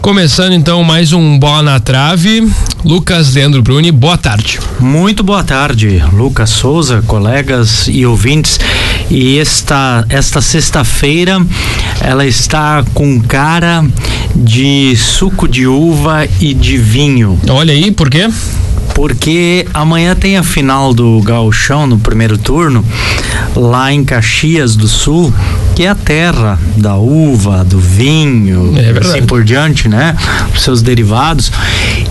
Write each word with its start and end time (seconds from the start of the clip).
Começando 0.00 0.52
então 0.52 0.82
mais 0.84 1.12
um 1.12 1.38
Bola 1.38 1.62
na 1.62 1.80
Trave. 1.80 2.48
Lucas 2.84 3.34
Leandro 3.34 3.62
Bruni, 3.62 3.90
boa 3.90 4.16
tarde. 4.16 4.60
Muito 4.78 5.22
boa 5.22 5.42
tarde, 5.42 6.02
Lucas 6.12 6.50
Souza, 6.50 7.02
colegas 7.06 7.88
e 7.88 8.06
ouvintes. 8.06 8.58
E 9.10 9.38
esta, 9.38 10.06
esta 10.08 10.40
sexta-feira 10.40 11.44
ela 12.00 12.24
está 12.24 12.84
com 12.94 13.20
cara 13.20 13.84
de 14.34 14.96
suco 14.96 15.48
de 15.48 15.66
uva 15.66 16.26
e 16.40 16.54
de 16.54 16.78
vinho. 16.78 17.38
Olha 17.48 17.72
aí, 17.74 17.90
por 17.90 18.08
quê? 18.08 18.28
Porque 18.98 19.64
amanhã 19.72 20.12
tem 20.16 20.36
a 20.36 20.42
final 20.42 20.92
do 20.92 21.22
Gauchão 21.22 21.86
no 21.86 22.00
primeiro 22.00 22.36
turno, 22.36 22.84
lá 23.54 23.92
em 23.92 24.04
Caxias 24.04 24.74
do 24.74 24.88
Sul, 24.88 25.32
que 25.76 25.84
é 25.84 25.88
a 25.88 25.94
terra 25.94 26.58
da 26.76 26.96
uva, 26.96 27.64
do 27.64 27.78
vinho, 27.78 28.74
É 28.76 28.98
assim 28.98 29.22
por 29.22 29.44
diante, 29.44 29.88
né? 29.88 30.16
Os 30.52 30.64
seus 30.64 30.82
derivados. 30.82 31.52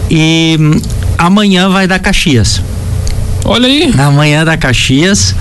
E 0.10 0.56
hum, 0.58 0.80
amanhã 1.18 1.68
vai 1.68 1.88
dar 1.88 2.00
Caxias. 2.00 2.62
Olha 3.44 3.68
aí. 3.68 3.94
Amanhã 3.98 4.46
da 4.46 4.56
Caxias. 4.56 5.36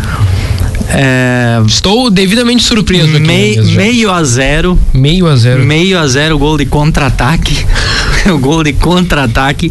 É, 0.88 1.60
Estou 1.66 2.10
devidamente 2.10 2.62
surpreso 2.62 3.08
mei- 3.20 3.56
mesmo. 3.56 3.76
meio 3.76 4.10
a 4.10 4.22
zero. 4.24 4.78
Meio 4.94 5.26
a 5.26 5.36
zero. 5.36 5.64
meio 5.64 5.98
a 5.98 6.06
zero 6.06 6.38
gol 6.38 6.56
de 6.58 6.66
contra-ataque. 6.66 7.56
O 8.26 8.38
gol 8.38 8.64
de 8.64 8.72
contra-ataque. 8.72 9.70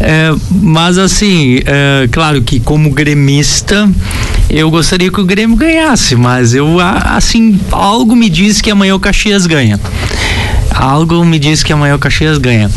É, 0.00 0.30
mas 0.50 0.98
assim 0.98 1.60
é, 1.64 2.06
claro 2.12 2.42
que 2.42 2.60
como 2.60 2.90
gremista 2.90 3.88
eu 4.50 4.70
gostaria 4.70 5.10
que 5.10 5.18
o 5.18 5.24
Grêmio 5.24 5.56
ganhasse 5.56 6.14
mas 6.14 6.52
eu 6.52 6.76
assim 6.78 7.58
algo 7.72 8.14
me 8.14 8.28
diz 8.28 8.60
que 8.60 8.70
amanhã 8.70 8.94
o 8.94 9.00
Caxias 9.00 9.46
ganha. 9.46 9.80
Algo 10.74 11.24
me 11.24 11.38
diz 11.38 11.62
que 11.62 11.72
amanhã 11.72 11.94
o 11.94 11.98
Caxias 11.98 12.36
ganha 12.36 12.70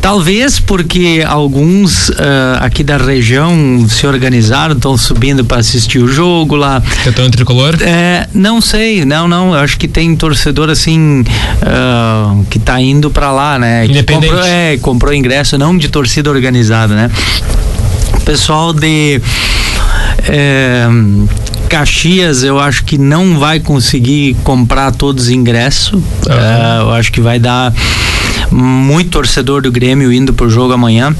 Talvez 0.00 0.58
porque 0.60 1.24
alguns 1.26 2.10
ah, 2.10 2.58
aqui 2.60 2.82
da 2.82 2.96
região 2.96 3.86
se 3.88 4.06
organizaram, 4.06 4.74
estão 4.74 4.96
subindo 4.96 5.44
para 5.44 5.58
assistir 5.58 5.98
o 5.98 6.08
jogo 6.08 6.56
lá. 6.56 6.82
Tetão 7.04 7.30
tricolor. 7.30 7.76
É, 7.80 8.26
não 8.32 8.60
sei, 8.60 9.04
não, 9.04 9.28
não. 9.28 9.54
Eu 9.54 9.60
acho 9.60 9.78
que 9.78 9.88
tem 9.88 10.14
torcedor 10.16 10.70
assim 10.70 11.24
ah, 11.62 12.36
que 12.48 12.58
tá 12.58 12.80
indo 12.80 13.10
pra 13.10 13.32
lá, 13.32 13.58
né? 13.58 13.84
Que 13.84 13.92
Independente. 13.92 14.30
Comprou, 14.30 14.46
é, 14.46 14.76
comprou 14.78 15.14
ingresso, 15.14 15.58
não 15.58 15.76
de 15.76 15.88
torcida 15.88 16.30
organizada, 16.30 16.94
né? 16.94 17.10
Pessoal 18.24 18.72
de 18.72 19.20
é, 20.28 20.86
Caxias, 21.68 22.42
eu 22.42 22.58
acho 22.58 22.84
que 22.84 22.96
não 22.96 23.38
vai 23.38 23.60
conseguir 23.60 24.34
comprar 24.42 24.90
todos 24.92 25.24
os 25.24 25.30
ingressos. 25.30 26.02
É, 26.28 26.80
eu 26.80 26.90
acho 26.92 27.12
que 27.12 27.20
vai 27.20 27.38
dar 27.38 27.72
muito 28.50 29.10
torcedor 29.10 29.62
do 29.62 29.70
Grêmio 29.70 30.12
indo 30.12 30.32
pro 30.32 30.48
jogo 30.48 30.72
amanhã. 30.72 31.14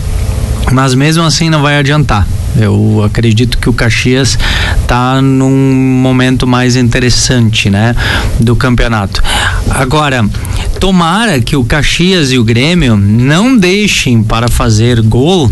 Mas 0.73 0.95
mesmo 0.95 1.23
assim 1.23 1.49
não 1.49 1.63
vai 1.63 1.79
adiantar. 1.79 2.27
Eu 2.57 3.03
acredito 3.05 3.59
que 3.59 3.69
o 3.69 3.73
Caxias 3.73 4.39
tá 4.87 5.21
num 5.23 6.01
momento 6.03 6.47
mais 6.47 6.77
interessante, 6.77 7.70
né, 7.70 7.95
do 8.41 8.57
campeonato. 8.57 9.23
Agora, 9.70 10.29
tomara 10.81 11.41
que 11.41 11.55
o 11.55 11.64
Caxias 11.64 12.33
e 12.33 12.39
o 12.39 12.45
Grêmio 12.45 12.97
não 12.97 13.57
deixem 13.57 14.23
para 14.23 14.48
fazer 14.48 15.01
gol 15.03 15.51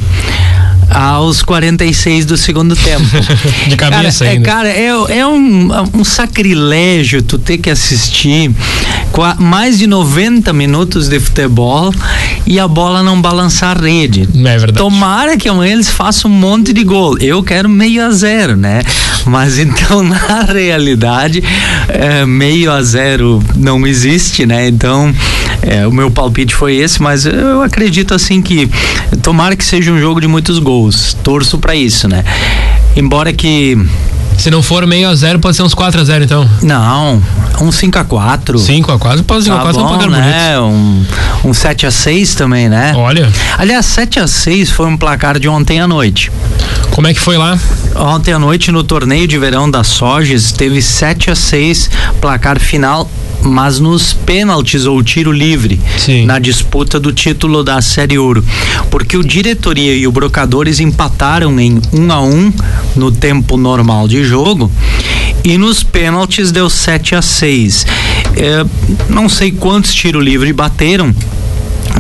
aos 0.91 1.43
46 1.43 2.27
do 2.27 2.37
segundo 2.37 2.75
tempo. 2.77 3.05
De 3.69 3.77
cabeça 3.77 4.25
cara, 4.25 4.31
é, 4.31 4.37
ainda. 4.37 4.49
cara, 4.49 4.69
é, 4.69 5.19
é 5.19 5.27
um, 5.27 5.69
um 5.95 6.05
sacrilégio 6.05 7.23
tu 7.23 7.39
ter 7.39 7.59
que 7.59 7.71
assistir 7.71 8.55
mais 9.39 9.79
de 9.79 9.87
90 9.87 10.53
minutos 10.53 11.09
de 11.09 11.19
futebol 11.19 11.93
e 12.47 12.61
a 12.61 12.69
bola 12.69 13.03
não 13.03 13.21
balançar 13.21 13.77
a 13.77 13.81
rede. 13.81 14.23
É 14.23 14.59
verdade. 14.59 14.75
Tomara 14.75 15.37
que 15.37 15.49
amanhã 15.49 15.73
eles 15.73 15.91
façam 15.91 16.31
um 16.31 16.35
monte 16.35 16.73
de 16.73 16.85
gol. 16.85 17.19
Eu 17.19 17.43
quero 17.43 17.69
meio 17.69 18.05
a 18.05 18.11
zero, 18.11 18.57
né? 18.57 18.83
Mas 19.25 19.59
então, 19.61 20.03
na 20.03 20.43
realidade, 20.43 21.43
é, 21.89 22.25
meio 22.27 22.71
a 22.71 22.83
zero 22.83 23.43
não 23.57 23.87
existe, 23.87 24.47
né? 24.47 24.69
Então, 24.69 25.15
é, 25.63 25.87
o 25.87 25.93
meu 25.93 26.11
palpite 26.11 26.55
foi 26.55 26.77
esse, 26.77 27.03
mas 27.03 27.27
eu 27.27 27.63
acredito 27.63 28.15
assim 28.15 28.41
que 28.41 28.71
tomara 29.23 29.57
que 29.57 29.65
seja 29.65 29.91
um 29.91 29.99
jogo 29.99 30.21
de 30.21 30.29
muitos 30.29 30.59
gols. 30.59 31.17
Torço 31.23 31.59
pra 31.59 31.75
isso, 31.75 32.09
né? 32.09 32.25
Embora 32.97 33.33
que. 33.33 33.77
Se 34.39 34.51
não 34.51 34.63
for 34.63 34.87
meio 34.87 35.09
a 35.09 35.15
zero, 35.15 35.39
pode 35.41 35.57
ser 35.57 35.63
uns 35.63 35.75
4 35.75 36.01
a 36.01 36.05
0 36.05 36.25
então. 36.25 36.49
Não, 36.63 37.23
um 37.61 37.69
5x4. 37.71 38.59
5 38.59 38.93
a 38.93 38.99
4 38.99 39.25
pode 39.25 39.45
ser 39.45 39.51
Tá 39.51 39.61
4 39.61 39.75
são 39.75 39.99
bom, 39.99 40.07
né? 40.07 40.61
Um, 40.61 41.05
um 41.45 41.55
7 41.55 41.87
a 41.87 41.91
6 41.91 42.35
também, 42.35 42.69
né? 42.69 42.93
Olha, 42.97 43.29
Aliás, 43.59 43.87
7 43.87 44.21
a 44.21 44.27
6 44.27 44.71
foi 44.71 44.87
um 44.87 44.97
placar 44.97 45.39
de 45.39 45.49
ontem 45.49 45.81
à 45.81 45.87
noite. 45.89 46.31
como 46.91 47.07
é 47.07 47.15
que 47.15 47.21
foi 47.21 47.37
lá? 47.37 47.59
Ontem 47.97 48.33
à 48.33 48.39
noite 48.39 48.71
no 48.71 48.85
torneio 48.85 49.27
de 49.27 49.39
verão 49.39 49.71
da 49.71 49.83
Soges 49.83 50.53
teve 50.53 50.81
7 50.83 51.31
a 51.31 51.35
6 51.35 51.91
placar 52.21 52.61
final, 52.61 53.11
mas 53.43 53.79
nos 53.79 54.13
pênaltis 54.13 54.87
ou 54.87 55.03
tiro 55.03 55.33
livre 55.33 55.81
Sim. 55.99 56.27
na 56.27 56.39
disputa 56.39 56.99
do 56.99 57.13
título 57.13 57.63
da 57.63 57.81
Série 57.81 58.19
Ouro. 58.19 58.45
Porque 58.91 59.17
o 59.17 59.25
diretoria 59.25 59.95
e 59.95 60.07
o 60.07 60.13
Brocadores 60.13 60.81
empataram 60.81 61.59
em 61.61 61.81
1 61.93 62.13
a 62.13 62.23
1 62.23 62.53
no 62.97 63.13
tempo 63.13 63.57
normal 63.57 64.09
de 64.09 64.25
jogo. 64.25 64.71
E 65.45 65.57
nos 65.57 65.83
pênaltis 65.83 66.51
deu 66.51 66.69
7 66.69 67.15
a 67.15 67.23
6. 67.23 67.87
É, 68.37 68.65
não 69.09 69.29
sei 69.29 69.53
quantos 69.53 69.95
tiro 69.95 70.21
livre 70.21 70.53
bateram, 70.53 71.15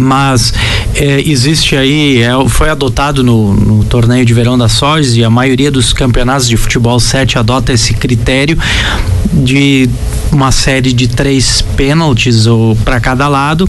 mas 0.01 0.53
é, 0.97 1.21
existe 1.27 1.77
aí, 1.77 2.23
é, 2.23 2.31
foi 2.49 2.71
adotado 2.71 3.23
no, 3.23 3.53
no 3.55 3.85
torneio 3.85 4.25
de 4.25 4.33
verão 4.33 4.57
da 4.57 4.69
Soges 4.69 5.17
e 5.17 5.23
a 5.23 5.31
maioria 5.31 5.71
dos 5.71 5.93
campeonatos 5.93 6.49
de 6.49 6.57
futebol 6.57 6.99
7 6.99 7.39
adota 7.39 7.73
esse 7.73 7.93
critério 7.95 8.59
de 9.33 9.89
uma 10.33 10.51
série 10.51 10.93
de 10.93 11.09
três 11.09 11.63
pênaltis 11.77 12.47
para 12.85 13.01
cada 13.01 13.29
lado 13.29 13.69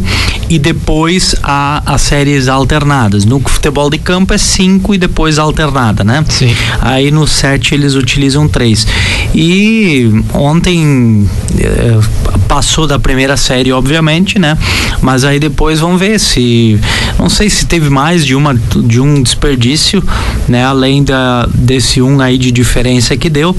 e 0.50 0.58
depois 0.58 1.36
a, 1.44 1.82
as 1.86 2.02
séries 2.02 2.48
alternadas. 2.48 3.26
No 3.26 3.40
futebol 3.40 3.90
de 3.90 3.98
campo 3.98 4.34
é 4.34 4.38
cinco 4.38 4.94
e 4.94 4.98
depois 4.98 5.38
alternada, 5.38 6.04
né? 6.04 6.24
Sim. 6.30 6.56
Aí 6.82 7.12
no 7.12 7.28
7 7.28 7.74
eles 7.74 7.96
utilizam 7.96 8.48
três. 8.48 8.88
E 9.36 10.10
ontem 10.34 11.30
eh, 11.60 12.00
passou 12.48 12.88
da 12.88 12.98
primeira 12.98 13.36
série, 13.36 13.72
obviamente, 13.72 14.40
né? 14.40 14.58
Mas 15.02 15.24
aí 15.24 15.40
depois 15.40 15.80
vamos 15.80 16.00
ver 16.00 16.20
se. 16.20 16.80
Não 17.18 17.30
sei 17.30 17.50
se 17.50 17.66
teve 17.66 17.90
mais 17.90 18.26
de 18.26 18.36
uma 18.36 18.54
de 18.54 19.02
um 19.02 19.22
desperdício, 19.22 20.04
né? 20.48 20.64
Além 20.66 21.04
da, 21.04 21.48
desse 21.54 22.02
um 22.02 22.20
aí 22.22 22.38
de 22.38 22.52
diferença 22.52 23.16
que 23.18 23.30
deu 23.30 23.56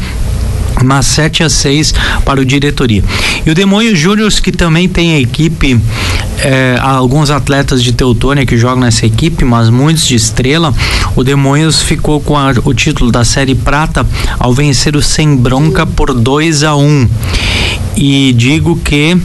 mas 0.85 1.07
7 1.07 1.43
a 1.43 1.51
6 1.51 1.93
para 2.25 2.41
o 2.41 2.45
diretoria. 2.45 3.03
E 3.45 3.51
o 3.51 3.55
Demônio 3.55 3.97
Júnior, 3.97 4.31
que 4.31 4.53
também 4.53 4.89
tem 4.89 5.15
a 5.17 5.19
equipe, 5.19 5.77
há 6.81 6.91
alguns 6.93 7.31
atletas 7.31 7.83
de 7.83 7.93
Teutônia 7.93 8.47
que 8.47 8.57
jogam 8.57 8.85
nessa 8.85 9.05
equipe, 9.05 9.45
mas 9.45 9.71
muitos 9.71 10.07
de 10.07 10.15
estrela. 10.15 10.73
O 11.17 11.25
Demônios 11.25 11.83
ficou 11.83 12.21
com 12.21 12.37
a- 12.39 12.55
o 12.65 12.73
título 12.73 13.11
da 13.11 13.25
Série 13.25 13.57
Prata 13.57 14.07
ao 14.39 14.55
vencer 14.55 14.95
o 14.95 15.03
Sem 15.03 15.37
Bronca 15.37 15.85
por 15.85 16.15
2 16.15 16.63
a 16.63 16.77
1 16.77 17.09
E 17.97 18.33
digo 18.37 18.77
que 18.77 19.17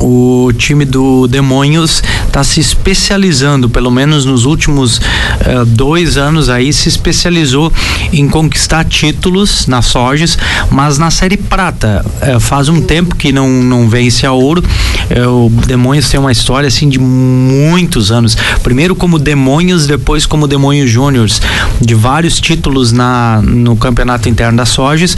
o 0.00 0.52
time 0.56 0.84
do 0.84 1.26
Demônios 1.26 2.02
está 2.26 2.42
se 2.44 2.60
especializando, 2.60 3.68
pelo 3.68 3.90
menos 3.90 4.24
nos 4.24 4.44
últimos 4.44 5.00
eh, 5.40 5.64
dois 5.66 6.16
anos 6.16 6.48
aí, 6.48 6.72
se 6.72 6.88
especializou 6.88 7.72
em 8.12 8.28
conquistar 8.28 8.84
títulos 8.84 9.66
na 9.66 9.82
Soges, 9.82 10.38
mas 10.70 10.98
na 10.98 11.10
Série 11.10 11.36
Prata. 11.36 12.04
Eh, 12.20 12.38
faz 12.40 12.68
um 12.68 12.80
tempo 12.80 13.16
que 13.16 13.32
não, 13.32 13.48
não 13.48 13.88
vence 13.88 14.26
a 14.26 14.32
ouro. 14.32 14.62
Eh, 15.08 15.26
o 15.26 15.50
Demônios 15.66 16.08
tem 16.08 16.20
uma 16.20 16.32
história 16.32 16.68
assim 16.68 16.88
de 16.88 16.98
muitos 16.98 18.10
anos. 18.10 18.36
Primeiro 18.62 18.94
como 18.94 19.18
Demônios, 19.18 19.86
depois 19.86 20.26
como 20.26 20.46
Demônios 20.46 20.90
Júniors, 20.90 21.40
de 21.80 21.94
vários 21.94 22.40
títulos 22.40 22.92
na, 22.92 23.40
no 23.42 23.76
campeonato 23.76 24.28
interno 24.28 24.58
da 24.58 24.66
Soges. 24.66 25.16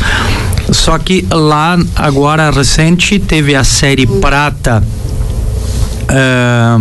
Só 0.70 0.98
que 0.98 1.26
lá, 1.30 1.78
agora 1.96 2.50
recente, 2.50 3.18
teve 3.18 3.54
a 3.54 3.64
Série 3.64 4.06
Prata. 4.06 4.82
ah, 6.08 6.78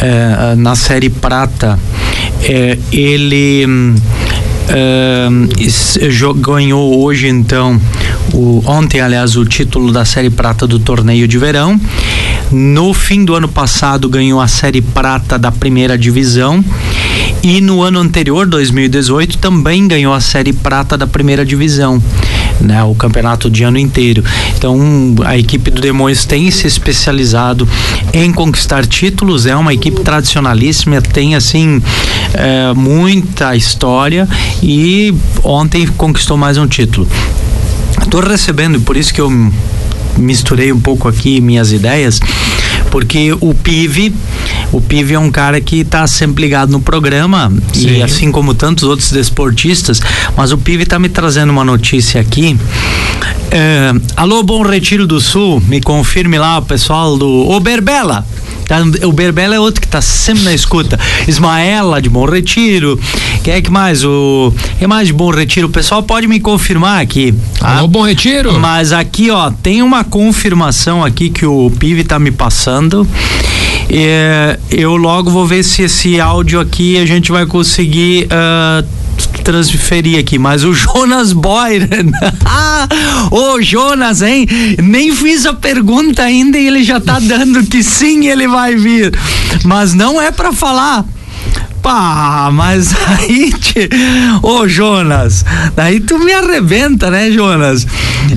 ah, 0.00 0.54
na 0.56 0.74
Série 0.74 1.10
Prata 1.10 1.78
é, 2.42 2.78
ele 2.92 3.66
uh, 4.68 6.34
ganhou 6.34 7.02
hoje 7.02 7.26
então 7.28 7.80
o, 8.32 8.62
ontem 8.66 9.00
aliás 9.00 9.36
o 9.36 9.44
título 9.44 9.92
da 9.92 10.04
série 10.04 10.30
prata 10.30 10.66
do 10.66 10.78
torneio 10.78 11.26
de 11.26 11.38
verão 11.38 11.80
no 12.50 12.94
fim 12.94 13.24
do 13.24 13.34
ano 13.34 13.48
passado 13.48 14.08
ganhou 14.08 14.40
a 14.40 14.48
série 14.48 14.80
prata 14.80 15.38
da 15.38 15.50
primeira 15.50 15.98
divisão 15.98 16.64
e 17.42 17.60
no 17.60 17.82
ano 17.82 17.98
anterior 18.00 18.46
2018 18.46 19.38
também 19.38 19.88
ganhou 19.88 20.14
a 20.14 20.20
série 20.20 20.52
prata 20.52 20.96
da 20.96 21.06
primeira 21.06 21.44
divisão 21.44 22.02
né, 22.60 22.82
o 22.84 22.94
campeonato 22.94 23.50
de 23.50 23.62
ano 23.62 23.78
inteiro. 23.78 24.22
Então 24.56 24.78
a 25.24 25.36
equipe 25.36 25.70
do 25.70 25.80
Demônios 25.80 26.24
tem 26.24 26.50
se 26.50 26.66
especializado 26.66 27.68
em 28.12 28.32
conquistar 28.32 28.86
títulos, 28.86 29.46
é 29.46 29.56
uma 29.56 29.72
equipe 29.72 30.00
tradicionalíssima, 30.00 31.00
tem 31.00 31.34
assim 31.34 31.82
é, 32.34 32.72
muita 32.74 33.56
história 33.56 34.28
e 34.62 35.14
ontem 35.42 35.86
conquistou 35.86 36.36
mais 36.36 36.56
um 36.56 36.66
título. 36.66 37.08
Estou 38.02 38.20
recebendo, 38.20 38.80
por 38.80 38.96
isso 38.96 39.12
que 39.12 39.20
eu 39.20 39.30
misturei 40.16 40.72
um 40.72 40.80
pouco 40.80 41.08
aqui 41.08 41.40
minhas 41.40 41.72
ideias, 41.72 42.20
porque 42.90 43.36
o 43.40 43.54
PIV, 43.54 44.14
o 44.72 44.80
PIV 44.80 45.14
é 45.14 45.18
um 45.18 45.30
cara 45.30 45.60
que 45.60 45.80
está 45.80 46.06
sempre 46.06 46.42
ligado 46.42 46.70
no 46.70 46.80
programa 46.80 47.52
Sim. 47.72 47.98
e 47.98 48.02
assim 48.02 48.30
como 48.30 48.54
tantos 48.54 48.84
outros 48.84 49.10
desportistas, 49.10 50.00
mas 50.36 50.52
o 50.52 50.58
PIV 50.58 50.82
está 50.82 50.98
me 50.98 51.08
trazendo 51.08 51.50
uma 51.50 51.64
notícia 51.64 52.20
aqui. 52.20 52.56
É, 53.50 53.92
alô, 54.16 54.42
Bom 54.42 54.62
Retiro 54.62 55.06
do 55.06 55.20
Sul, 55.20 55.62
me 55.66 55.80
confirme 55.80 56.38
lá 56.38 56.58
o 56.58 56.62
pessoal 56.62 57.16
do 57.16 57.48
Oberbela. 57.48 58.26
Tá, 58.68 58.76
o 59.06 59.12
Berbela 59.12 59.54
é 59.54 59.60
outro 59.60 59.80
que 59.80 59.88
tá 59.88 60.02
sempre 60.02 60.42
na 60.42 60.52
escuta. 60.52 61.00
Ismaela 61.26 62.02
de 62.02 62.10
Bom 62.10 62.26
Retiro. 62.26 63.00
Quem 63.42 63.54
é 63.54 63.62
que 63.62 63.70
mais? 63.70 64.04
O 64.04 64.52
quem 64.78 64.86
mais 64.86 65.06
de 65.06 65.14
Bom 65.14 65.30
Retiro? 65.30 65.68
O 65.68 65.70
pessoal 65.70 66.02
pode 66.02 66.28
me 66.28 66.38
confirmar 66.38 67.00
aqui. 67.00 67.34
Tá? 67.58 67.78
Alô, 67.78 67.88
Bom 67.88 68.02
Retiro. 68.02 68.60
Mas 68.60 68.92
aqui, 68.92 69.30
ó, 69.30 69.50
tem 69.50 69.80
uma 69.80 70.04
confirmação 70.04 71.02
aqui 71.02 71.30
que 71.30 71.46
o 71.46 71.72
Pive 71.78 72.04
tá 72.04 72.18
me 72.18 72.30
passando. 72.30 73.08
É, 73.90 74.58
eu 74.70 74.96
logo 74.96 75.30
vou 75.30 75.46
ver 75.46 75.62
se 75.62 75.82
esse 75.82 76.20
áudio 76.20 76.60
aqui 76.60 76.98
a 76.98 77.06
gente 77.06 77.32
vai 77.32 77.46
conseguir 77.46 78.26
uh, 78.26 78.86
transferir 79.42 80.18
aqui, 80.18 80.38
mas 80.38 80.62
o 80.64 80.72
Jonas 80.74 81.32
Boyer. 81.32 81.88
Ô 83.30 83.60
Jonas, 83.62 84.22
hein? 84.22 84.46
Nem 84.82 85.14
fiz 85.14 85.46
a 85.46 85.54
pergunta 85.54 86.22
ainda 86.22 86.58
e 86.58 86.66
ele 86.66 86.84
já 86.84 87.00
tá 87.00 87.18
dando 87.18 87.64
que 87.64 87.82
sim, 87.82 88.28
ele 88.28 88.46
vai 88.46 88.76
vir. 88.76 89.12
Mas 89.64 89.94
não 89.94 90.20
é 90.20 90.30
para 90.30 90.52
falar 90.52 91.04
Pá, 91.82 92.50
mas 92.52 92.94
aí, 93.06 93.52
te... 93.52 93.88
ô 94.42 94.66
Jonas, 94.68 95.44
daí 95.74 96.00
tu 96.00 96.18
me 96.18 96.32
arrebenta, 96.32 97.10
né, 97.10 97.30
Jonas? 97.30 97.86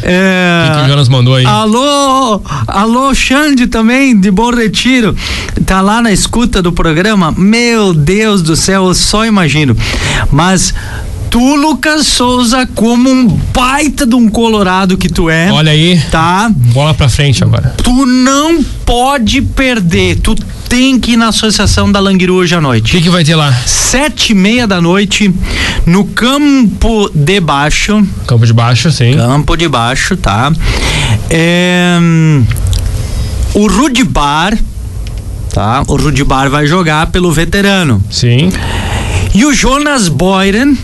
É... 0.04 0.66
O 0.68 0.72
que, 0.72 0.78
que 0.80 0.86
o 0.86 0.90
Jonas 0.90 1.10
mandou 1.10 1.36
aí? 1.36 1.46
Alô, 1.46 2.42
alô, 2.68 3.14
Xande 3.14 3.68
também, 3.68 4.20
de 4.20 4.32
Bom 4.32 4.52
Retiro, 4.52 5.16
tá 5.66 5.82
lá 5.82 6.02
na 6.02 6.12
escuta 6.12 6.62
do 6.62 6.72
programa? 6.72 7.34
Meu 7.36 7.94
Deus 7.94 8.42
do 8.42 8.56
céu, 8.56 8.88
eu 8.88 8.94
só 8.94 9.26
imagino. 9.26 9.76
Mas 10.32 10.74
tu, 11.32 11.56
Lucas 11.56 12.06
Souza, 12.08 12.68
como 12.76 13.10
um 13.10 13.28
baita 13.54 14.06
de 14.06 14.16
um 14.16 14.30
colorado 14.30 14.98
que 14.98 15.08
tu 15.08 15.30
é. 15.30 15.52
Olha 15.52 15.72
aí. 15.72 16.00
Tá? 16.12 16.52
Bola 16.54 16.94
pra 16.94 17.08
frente 17.08 17.44
agora. 17.44 17.74
Tu 17.82 18.06
não 18.06 18.62
pode 18.86 19.42
perder. 19.42 20.20
Tu 20.20 20.36
tem 20.72 20.98
que 20.98 21.12
ir 21.12 21.18
na 21.18 21.28
Associação 21.28 21.92
da 21.92 22.00
Languiru 22.00 22.36
hoje 22.36 22.56
à 22.56 22.62
noite. 22.62 22.94
O 22.94 22.98
que, 22.98 23.04
que 23.04 23.10
vai 23.10 23.26
ter 23.26 23.36
lá? 23.36 23.52
Sete 23.66 24.32
e 24.32 24.34
meia 24.34 24.66
da 24.66 24.80
noite, 24.80 25.30
no 25.86 26.06
Campo 26.06 27.12
de 27.14 27.42
Baixo. 27.42 28.02
Campo 28.26 28.46
de 28.46 28.54
Baixo, 28.54 28.90
sim. 28.90 29.14
Campo 29.16 29.58
de 29.58 29.68
Baixo, 29.68 30.16
tá? 30.16 30.50
É, 31.30 32.00
o 33.54 33.68
Rudibar, 33.68 34.58
tá? 35.54 35.84
O 35.90 35.98
Rudibar 35.98 36.50
vai 36.50 36.66
jogar 36.66 37.08
pelo 37.08 37.34
veterano. 37.34 38.02
Sim. 38.10 38.50
E 39.36 39.44
o 39.44 39.54
Jonas 39.54 40.08
Boyren, 40.08 40.78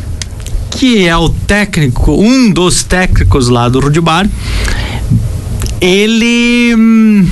que 0.70 1.08
é 1.08 1.16
o 1.16 1.30
técnico, 1.30 2.12
um 2.12 2.52
dos 2.52 2.84
técnicos 2.84 3.48
lá 3.48 3.70
do 3.70 3.80
Rudibar, 3.80 4.30
ele 5.80 6.76
hum, 6.76 7.26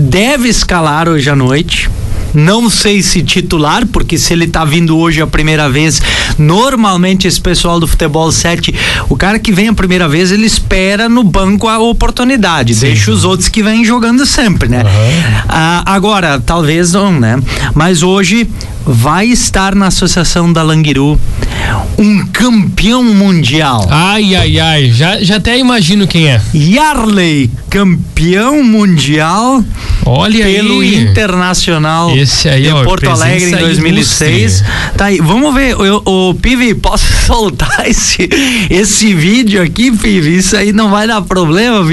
deve 0.00 0.48
escalar 0.48 1.08
hoje 1.08 1.28
à 1.28 1.36
noite. 1.36 1.90
Não 2.32 2.70
sei 2.70 3.02
se 3.02 3.22
titular, 3.22 3.84
porque 3.88 4.16
se 4.16 4.32
ele 4.32 4.46
tá 4.46 4.64
vindo 4.64 4.96
hoje 4.96 5.20
a 5.20 5.26
primeira 5.26 5.68
vez, 5.68 6.00
normalmente 6.38 7.26
esse 7.26 7.40
pessoal 7.40 7.80
do 7.80 7.88
futebol 7.88 8.30
7, 8.30 8.72
o 9.08 9.16
cara 9.16 9.36
que 9.36 9.50
vem 9.50 9.66
a 9.66 9.74
primeira 9.74 10.08
vez, 10.08 10.30
ele 10.30 10.46
espera 10.46 11.08
no 11.08 11.24
banco 11.24 11.66
a 11.66 11.80
oportunidade, 11.80 12.72
Sim. 12.72 12.86
deixa 12.86 13.10
os 13.10 13.24
outros 13.24 13.48
que 13.48 13.64
vêm 13.64 13.84
jogando 13.84 14.24
sempre, 14.24 14.68
né? 14.68 14.84
Uhum. 14.84 15.42
Ah, 15.48 15.82
agora, 15.86 16.40
talvez 16.40 16.92
não, 16.92 17.10
né? 17.10 17.36
Mas 17.74 18.04
hoje 18.04 18.48
vai 18.84 19.26
estar 19.26 19.74
na 19.74 19.86
Associação 19.86 20.52
da 20.52 20.62
Languiru 20.62 21.18
um 21.98 22.26
campeão 22.26 23.04
mundial. 23.04 23.86
Ai, 23.90 24.34
ai, 24.34 24.58
ai, 24.58 24.90
já, 24.90 25.22
já 25.22 25.36
até 25.36 25.58
imagino 25.58 26.06
quem 26.06 26.28
é. 26.28 26.40
Yarley, 26.54 27.50
campeão 27.68 28.62
mundial. 28.64 29.62
Olha 30.06 30.44
pelo 30.44 30.80
aí. 30.80 30.94
Internacional 30.94 32.16
Esse 32.16 32.48
aí, 32.48 32.62
de 32.62 32.70
ó, 32.70 32.82
Porto 32.82 33.08
Alegre 33.08 33.50
em 33.50 33.56
2006. 33.56 34.64
Tá 34.96 35.06
aí, 35.06 35.18
vamos 35.18 35.54
ver, 35.54 35.76
o, 35.76 36.30
o 36.30 36.34
Pive, 36.34 36.74
posso 36.74 37.04
soltar 37.26 37.86
esse, 37.86 38.28
esse 38.70 39.12
vídeo 39.14 39.62
aqui, 39.62 39.92
Pive? 39.92 40.38
Isso 40.38 40.56
aí 40.56 40.72
não 40.72 40.90
vai 40.90 41.06
dar 41.06 41.20
problema, 41.22 41.84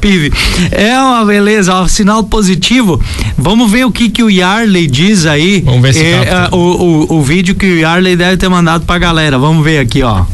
Pive. 0.00 0.32
É 0.70 0.98
uma 0.98 1.24
beleza, 1.24 1.80
um 1.80 1.88
sinal 1.88 2.22
positivo. 2.24 3.00
Vamos 3.38 3.70
ver 3.70 3.86
o 3.86 3.90
que 3.90 4.10
que 4.10 4.22
o 4.22 4.30
Yarley 4.30 4.86
diz 4.86 5.24
aí. 5.24 5.62
Vamos 5.64 5.82
ver 5.82 5.94
se 5.94 6.04
é, 6.04 6.25
é, 6.26 6.48
o, 6.50 6.56
o, 6.56 7.18
o 7.18 7.22
vídeo 7.22 7.54
que 7.54 7.66
o 7.66 7.78
Yarley 7.78 8.16
deve 8.16 8.36
ter 8.36 8.48
mandado 8.48 8.84
pra 8.84 8.98
galera. 8.98 9.38
Vamos 9.38 9.64
ver 9.64 9.78
aqui, 9.78 10.02
ó. 10.02 10.24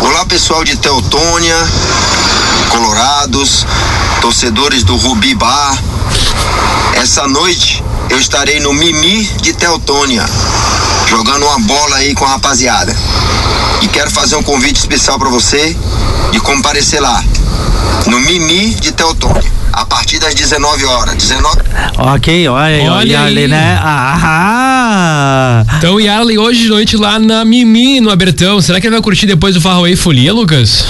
Olá, 0.00 0.24
pessoal 0.26 0.64
de 0.64 0.76
Teutônia, 0.76 1.56
Colorados, 2.70 3.66
torcedores 4.20 4.82
do 4.82 4.96
Rubi 4.96 5.34
Bar. 5.34 5.78
Essa 6.94 7.28
noite 7.28 7.84
eu 8.08 8.18
estarei 8.18 8.60
no 8.60 8.72
Mimi 8.72 9.24
de 9.42 9.52
Teutônia, 9.52 10.24
jogando 11.06 11.44
uma 11.44 11.58
bola 11.60 11.96
aí 11.96 12.14
com 12.14 12.24
a 12.24 12.28
rapaziada. 12.28 12.96
E 13.82 13.88
quero 13.88 14.10
fazer 14.10 14.36
um 14.36 14.42
convite 14.42 14.76
especial 14.76 15.18
para 15.18 15.28
você 15.28 15.76
de 16.32 16.40
comparecer 16.40 17.02
lá, 17.02 17.22
no 18.06 18.20
Mimi 18.20 18.74
de 18.74 18.92
Teutônia 18.92 19.42
a 19.72 19.84
partir 19.84 20.18
das 20.18 20.34
19 20.34 20.84
horas. 20.84 21.14
19... 21.16 21.60
Ok, 21.98 22.48
olha, 22.48 22.92
olha 22.92 23.12
Yarley, 23.12 23.48
né? 23.48 23.78
Ah! 23.82 25.64
Então, 25.78 25.98
Yarley, 25.98 26.38
hoje 26.38 26.62
de 26.62 26.68
noite 26.68 26.96
lá 26.96 27.18
na 27.18 27.44
Mimi, 27.44 28.00
no 28.00 28.10
Abertão. 28.10 28.60
Será 28.60 28.80
que 28.80 28.86
ele 28.86 28.94
vai 28.94 29.02
curtir 29.02 29.26
depois 29.26 29.54
do 29.54 29.60
Farroei 29.60 29.96
Folia, 29.96 30.32
Lucas? 30.32 30.84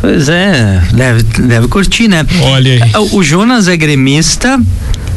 Pois 0.00 0.28
é, 0.28 0.82
deve, 0.92 1.22
deve 1.22 1.68
curtir, 1.68 2.08
né? 2.08 2.24
Olha 2.42 2.84
aí. 2.84 3.08
O 3.12 3.22
Jonas 3.22 3.66
é 3.66 3.76
gremista, 3.76 4.60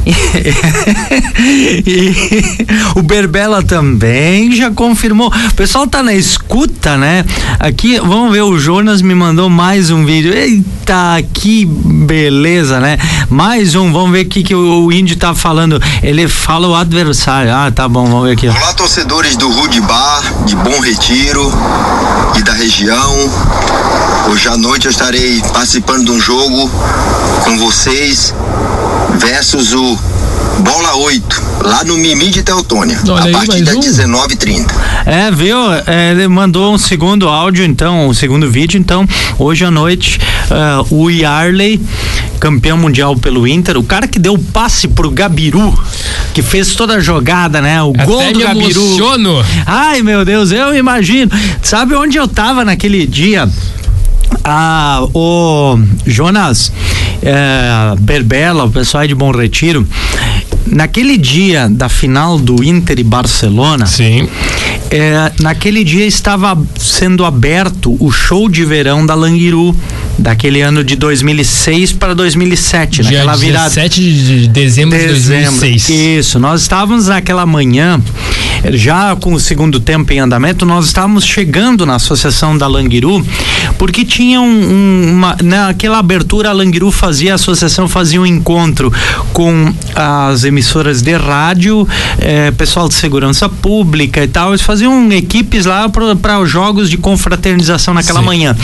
e 1.86 2.66
o 2.96 3.02
Berbela 3.02 3.62
também 3.64 4.52
já 4.56 4.72
confirmou. 4.72 5.28
O 5.28 5.54
pessoal 5.54 5.88
tá 5.88 6.02
na 6.02 6.14
escuta, 6.14 6.98
né? 6.98 7.26
Aqui, 7.60 8.00
vamos 8.00 8.32
ver, 8.32 8.42
o 8.42 8.58
Jonas 8.58 9.02
me 9.02 9.14
mandou 9.14 9.50
mais 9.50 9.90
um 9.90 10.06
vídeo. 10.06 10.34
Eita, 10.34 11.24
que 11.34 11.66
beleza, 11.66 12.80
né? 12.80 12.98
Mais 13.30 13.76
um, 13.76 13.92
vamos 13.92 14.12
ver 14.12 14.26
o 14.26 14.30
que, 14.30 14.44
que 14.44 14.56
o, 14.56 14.86
o 14.86 14.92
índio 14.92 15.18
tá 15.18 15.36
falando. 15.36 15.82
Ele 16.02 16.28
fala 16.28 16.68
o 16.68 16.76
adversário. 16.76 17.54
Ah, 17.54 17.72
tá 17.72 17.88
bom, 17.88 18.06
vamos 18.06 18.28
ver 18.28 18.34
aqui. 18.34 18.48
Olá, 18.48 18.74
torcedores 18.74 19.36
do 19.36 19.50
Rude 19.50 19.82
Bar, 19.82 20.46
de 20.46 20.56
Bom 20.56 20.80
Retiro 20.80 21.52
e 22.38 22.44
da 22.44 22.54
região. 22.54 23.16
Hoje 24.30 24.48
à 24.48 24.58
noite 24.58 24.86
eu 24.86 24.92
estarei 24.92 25.42
participando 25.54 26.06
de 26.06 26.12
um 26.12 26.20
jogo 26.20 26.70
com 27.44 27.58
vocês 27.58 28.34
versus 29.20 29.74
o 29.74 29.98
Bola 30.60 30.96
8, 30.96 31.42
lá 31.64 31.84
no 31.84 31.98
Mimi 31.98 32.30
de 32.30 32.42
Teutônia, 32.44 33.00
Olha 33.08 33.22
a 33.22 33.26
aí, 33.26 33.32
partir 33.32 33.62
das 33.64 33.76
um. 33.76 33.80
19h30. 33.80 34.66
É, 35.06 35.32
viu? 35.32 35.58
É, 35.86 36.12
ele 36.12 36.28
mandou 36.28 36.74
um 36.74 36.78
segundo 36.78 37.28
áudio, 37.28 37.64
então, 37.64 38.08
um 38.10 38.14
segundo 38.14 38.50
vídeo, 38.50 38.78
então, 38.78 39.08
hoje 39.38 39.64
à 39.64 39.72
noite, 39.72 40.20
uh, 40.50 40.96
o 40.96 41.10
Yarley, 41.10 41.82
campeão 42.40 42.78
mundial 42.78 43.16
pelo 43.16 43.48
Inter, 43.48 43.78
o 43.78 43.84
cara 43.84 44.08
que 44.08 44.20
deu 44.20 44.34
o 44.34 44.40
passe 44.40 44.88
pro 44.88 45.10
Gabiru, 45.12 45.78
que 46.34 46.42
fez 46.42 46.76
toda 46.76 46.96
a 46.96 47.00
jogada, 47.00 47.62
né? 47.62 47.82
O 47.84 47.92
Até 47.92 48.06
gol 48.06 48.34
do 48.34 48.40
Gabiru. 48.40 48.82
Emociono. 48.82 49.46
Ai, 49.66 50.02
meu 50.02 50.24
Deus, 50.26 50.52
eu 50.52 50.76
imagino. 50.76 51.32
Sabe 51.62 51.96
onde 51.96 52.18
eu 52.18 52.28
tava 52.28 52.66
naquele 52.66 53.06
dia? 53.06 53.50
Ah, 54.44 55.06
o 55.14 55.78
Jonas, 56.06 56.72
é, 57.22 57.96
Berbela, 58.00 58.66
o 58.66 58.72
pessoal 58.72 59.06
de 59.06 59.14
Bom 59.14 59.32
Retiro, 59.32 59.88
naquele 60.66 61.18
dia 61.18 61.68
da 61.70 61.90
final 61.90 62.38
do 62.38 62.64
Inter 62.64 63.00
e 63.00 63.04
Barcelona, 63.04 63.86
Sim. 63.86 64.28
é, 64.90 65.32
naquele 65.40 65.84
dia 65.84 66.06
estava 66.06 66.58
sendo 66.78 67.26
aberto 67.26 67.96
o 68.00 68.12
show 68.12 68.48
de 68.50 68.64
verão 68.64 69.06
da 69.06 69.16
Languiru, 69.16 69.76
daquele 70.18 70.62
ano 70.62 70.84
de 70.84 70.96
2006 70.96 71.94
para 71.94 72.14
2007, 72.14 73.02
Dia 73.02 73.20
naquela 73.20 73.36
virada. 73.36 73.70
17 73.70 74.02
de 74.02 74.48
dezembro, 74.48 74.98
de 74.98 75.08
2006. 75.08 75.90
Isso, 75.90 76.40
nós 76.40 76.62
estávamos 76.62 77.08
naquela 77.08 77.46
manhã, 77.46 78.00
já 78.72 79.16
com 79.16 79.34
o 79.34 79.40
segundo 79.40 79.80
tempo 79.80 80.12
em 80.14 80.20
andamento, 80.20 80.66
nós 80.66 80.86
estávamos 80.86 81.26
chegando 81.26 81.86
na 81.86 81.96
Associação 81.96 82.58
da 82.58 82.68
Languiru, 82.68 83.26
porque 83.78 84.04
tinha 84.04 84.42
um, 84.42 84.46
um, 84.46 85.12
uma. 85.14 85.38
Naquela 85.42 86.00
abertura, 86.00 86.50
a 86.50 86.54
Languiru 86.54 86.92
fazia, 86.92 87.34
a 87.34 87.36
associação 87.36 87.88
fazia 87.88 88.20
um 88.20 88.26
encontro 88.26 88.92
com 89.34 89.74
as 89.96 90.44
emissoras 90.44 91.02
de 91.02 91.16
rádio, 91.16 91.88
eh, 92.20 92.52
pessoal 92.52 92.88
de 92.88 92.96
segurança 92.96 93.48
pública 93.48 94.24
e 94.24 94.28
tal. 94.28 94.50
Eles 94.50 94.62
faziam 94.62 95.12
equipes 95.12 95.66
lá 95.66 95.88
para 95.90 96.40
os 96.40 96.50
jogos 96.50 96.90
de 96.90 96.98
confraternização 96.98 97.94
naquela 97.94 98.20
Sim. 98.20 98.26
manhã. 98.26 98.56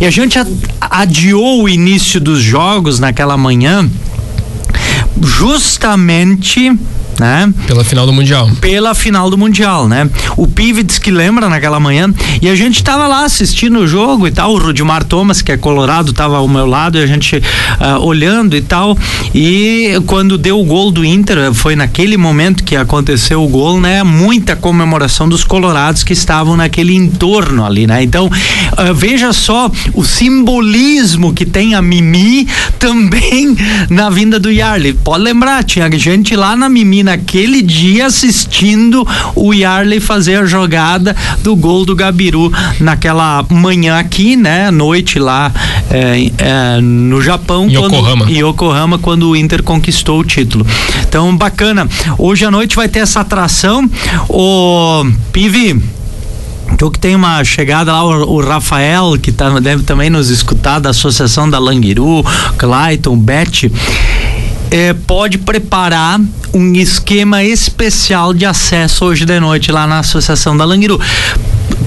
E 0.00 0.06
a 0.06 0.10
gente 0.10 0.38
adiou 0.80 1.62
o 1.62 1.68
início 1.68 2.20
dos 2.20 2.40
jogos 2.40 2.98
naquela 2.98 3.36
manhã 3.36 3.88
justamente 5.22 6.72
né? 7.20 7.52
Pela 7.66 7.84
final 7.84 8.06
do 8.06 8.12
Mundial. 8.12 8.50
Pela 8.60 8.94
final 8.94 9.30
do 9.30 9.38
Mundial, 9.38 9.88
né? 9.88 10.08
O 10.36 10.46
Pivets 10.46 10.98
que 10.98 11.10
lembra 11.10 11.48
naquela 11.48 11.78
manhã 11.78 12.12
e 12.40 12.48
a 12.48 12.54
gente 12.54 12.82
tava 12.82 13.06
lá 13.06 13.24
assistindo 13.24 13.80
o 13.80 13.86
jogo 13.86 14.26
e 14.26 14.30
tal. 14.30 14.52
O 14.52 14.58
Rudimar 14.58 15.04
Thomas, 15.04 15.42
que 15.42 15.52
é 15.52 15.56
colorado, 15.56 16.12
tava 16.12 16.36
ao 16.36 16.48
meu 16.48 16.66
lado 16.66 16.98
e 16.98 17.02
a 17.02 17.06
gente 17.06 17.42
ah, 17.78 17.98
olhando 17.98 18.56
e 18.56 18.62
tal. 18.62 18.96
E 19.34 20.00
quando 20.06 20.36
deu 20.36 20.60
o 20.60 20.64
gol 20.64 20.90
do 20.90 21.04
Inter, 21.04 21.52
foi 21.52 21.76
naquele 21.76 22.16
momento 22.16 22.64
que 22.64 22.76
aconteceu 22.76 23.42
o 23.42 23.48
gol, 23.48 23.80
né? 23.80 24.02
Muita 24.02 24.56
comemoração 24.56 25.28
dos 25.28 25.44
colorados 25.44 26.02
que 26.02 26.12
estavam 26.12 26.56
naquele 26.56 26.94
entorno 26.94 27.64
ali, 27.64 27.86
né? 27.86 28.02
Então, 28.02 28.30
ah, 28.76 28.92
veja 28.92 29.32
só 29.32 29.70
o 29.92 30.04
simbolismo 30.04 31.32
que 31.32 31.46
tem 31.46 31.74
a 31.74 31.82
Mimi 31.82 32.46
também 32.78 33.56
na 33.88 34.10
vinda 34.10 34.40
do 34.40 34.50
Yarley. 34.50 34.92
Pode 34.92 35.22
lembrar, 35.22 35.62
tinha 35.64 35.90
gente 35.96 36.34
lá 36.34 36.56
na 36.56 36.68
Mimi 36.68 37.03
naquele 37.04 37.62
dia 37.62 38.06
assistindo 38.06 39.06
o 39.36 39.52
Yarley 39.52 40.00
fazer 40.00 40.36
a 40.36 40.46
jogada 40.46 41.14
do 41.42 41.54
gol 41.54 41.84
do 41.84 41.94
Gabiru 41.94 42.52
naquela 42.80 43.44
manhã 43.50 43.98
aqui, 43.98 44.34
né? 44.36 44.70
Noite 44.70 45.18
lá 45.18 45.52
é, 45.90 46.30
é, 46.38 46.80
no 46.80 47.20
Japão. 47.22 47.66
Em 47.68 47.74
quando- 47.74 47.94
Yokohama. 47.94 48.30
Yokohama, 48.30 48.98
quando 48.98 49.28
o 49.30 49.36
Inter 49.36 49.62
conquistou 49.62 50.18
o 50.20 50.24
título. 50.24 50.66
Então, 51.06 51.36
bacana. 51.36 51.86
Hoje 52.18 52.44
à 52.44 52.50
noite 52.50 52.74
vai 52.74 52.88
ter 52.88 53.00
essa 53.00 53.20
atração. 53.20 53.88
O 54.28 55.04
Pivi. 55.32 55.80
Tu 56.78 56.90
que 56.90 56.98
tem 56.98 57.14
uma 57.14 57.44
chegada 57.44 57.92
lá, 57.92 58.02
o, 58.04 58.36
o 58.36 58.40
Rafael, 58.40 59.16
que 59.20 59.30
tá, 59.30 59.50
deve 59.60 59.82
também 59.82 60.08
nos 60.08 60.30
escutar, 60.30 60.78
da 60.80 60.90
Associação 60.90 61.48
da 61.48 61.58
Languiru, 61.58 62.24
Clayton, 62.56 63.16
Beth, 63.18 63.70
é, 64.70 64.92
pode 64.92 65.38
preparar 65.38 66.20
um 66.52 66.72
esquema 66.74 67.42
especial 67.42 68.32
de 68.32 68.44
acesso 68.44 69.04
hoje 69.04 69.24
de 69.24 69.38
noite 69.40 69.72
lá 69.72 69.86
na 69.86 70.00
Associação 70.00 70.56
da 70.56 70.64
Languiru. 70.64 71.00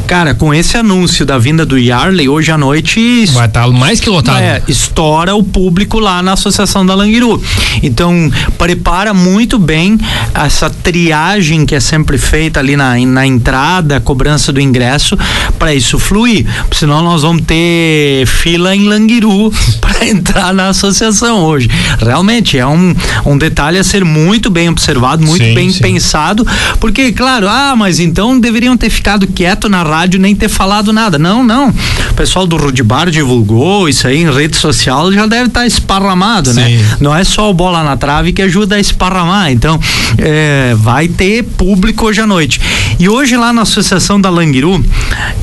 Cara, 0.08 0.34
com 0.34 0.54
esse 0.54 0.78
anúncio 0.78 1.26
da 1.26 1.38
vinda 1.38 1.66
do 1.66 1.78
Yarley, 1.78 2.30
hoje 2.30 2.50
à 2.50 2.58
noite 2.58 3.26
Vai 3.34 3.46
estar 3.46 3.68
mais 3.68 4.00
que 4.00 4.10
lotado. 4.10 4.40
é, 4.42 4.62
estoura 4.66 5.36
o 5.36 5.44
público 5.44 6.00
lá 6.00 6.24
na 6.24 6.32
Associação 6.32 6.86
da 6.86 6.96
Languiru. 6.96 7.44
Então, 7.84 8.32
prepara 8.58 9.14
muito 9.14 9.60
bem 9.60 9.98
essa 10.34 10.70
triagem 10.70 11.66
que 11.66 11.76
é 11.76 11.82
sempre 11.82 12.18
feita 12.18 12.62
ali 12.62 12.78
na, 12.78 12.98
na 13.00 13.28
entrada, 13.28 14.00
cobrança 14.00 14.54
do 14.54 14.62
ingresso, 14.62 15.18
para 15.60 15.76
isso 15.76 16.00
fluir. 16.00 16.46
Senão 16.72 17.04
nós 17.04 17.24
vamos 17.24 17.42
ter 17.42 18.26
fila 18.28 18.74
em 18.74 18.88
Languiru 18.88 19.52
para 19.82 20.08
entrar 20.08 20.54
na 20.54 20.70
associação 20.70 21.44
hoje. 21.44 21.70
Realmente 22.00 22.58
é 22.58 22.66
um, 22.66 22.96
um 23.26 23.38
detalhe 23.38 23.78
a 23.78 23.84
ser 23.84 24.06
muito 24.06 24.50
bem 24.50 24.70
observado, 24.70 25.26
muito 25.26 25.44
Sim, 25.44 25.54
bem 25.54 25.70
sim. 25.70 25.82
pensado, 25.82 26.48
porque, 26.80 27.12
claro, 27.12 27.46
ah, 27.50 27.76
mas 27.76 28.00
então 28.00 28.40
deveriam 28.40 28.78
ter 28.78 28.90
ficado 28.90 29.28
na 29.70 29.84
rádio 29.84 30.20
nem 30.20 30.36
ter 30.36 30.50
falado 30.50 30.92
nada. 30.94 31.18
Não, 31.18 31.44
não. 31.44 31.70
O 31.70 32.14
pessoal 32.14 32.48
do 32.48 32.58
Rudibar 32.58 33.10
divulgou 33.10 33.88
isso 33.88 34.08
aí 34.08 34.22
em 34.22 34.32
rede 34.32 34.58
social, 34.58 35.12
já 35.12 35.26
deve 35.26 35.48
estar 35.48 35.66
esparramado, 35.66 36.54
né? 36.54 36.68
Sim. 36.68 36.86
Não 37.00 37.16
é 37.16 37.24
só 37.24 37.50
o 37.50 37.54
bola 37.54 37.84
na 37.84 37.98
trave 37.98 38.34
que 38.34 38.42
ajuda 38.42 38.76
a 38.76 38.80
esparramar. 38.80 39.52
Então, 39.52 39.80
é, 40.18 40.76
vai 40.78 41.08
ter 41.08 41.44
público 41.44 42.06
hoje 42.06 42.22
à 42.22 42.28
noite. 42.28 42.60
E 43.00 43.08
hoje 43.08 43.38
lá 43.38 43.54
na 43.54 43.62
Associação 43.64 44.20
da 44.20 44.30
Languiru, 44.30 44.84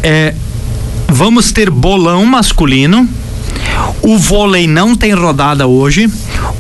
é, 0.02 0.34
vamos 1.08 1.52
ter 1.52 1.70
bolão 1.70 2.24
masculino. 2.26 3.08
O 4.02 4.18
vôlei 4.18 4.66
não 4.66 4.94
tem 4.94 5.12
rodada 5.12 5.66
hoje. 5.66 6.10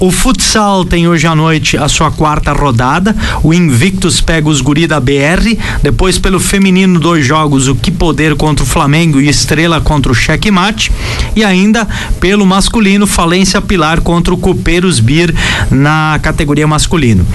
O 0.00 0.10
futsal 0.10 0.84
tem 0.84 1.06
hoje 1.06 1.26
à 1.26 1.34
noite 1.34 1.76
a 1.76 1.88
sua 1.88 2.10
quarta 2.10 2.52
rodada. 2.52 3.14
O 3.42 3.52
Invictus 3.52 4.20
pega 4.20 4.48
os 4.48 4.60
guri 4.60 4.86
da 4.86 4.98
BR. 4.98 5.56
Depois, 5.82 6.18
pelo 6.18 6.40
feminino, 6.40 6.98
dois 6.98 7.26
jogos: 7.26 7.68
o 7.68 7.74
Que 7.74 7.90
Poder 7.90 8.34
contra 8.34 8.64
o 8.64 8.68
Flamengo 8.68 9.20
e 9.20 9.28
Estrela 9.28 9.80
contra 9.80 10.10
o 10.10 10.14
Checkmate. 10.14 10.90
E 11.36 11.44
ainda 11.44 11.86
pelo 12.18 12.46
masculino, 12.46 13.06
Falência 13.06 13.60
Pilar 13.60 14.00
contra 14.00 14.32
o 14.32 14.38
Copeiros 14.38 14.98
Bir 14.98 15.34
na 15.70 16.18
categoria 16.22 16.66
masculino. 16.66 17.26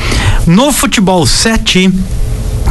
No 0.47 0.71
futebol 0.71 1.25
7 1.25 1.91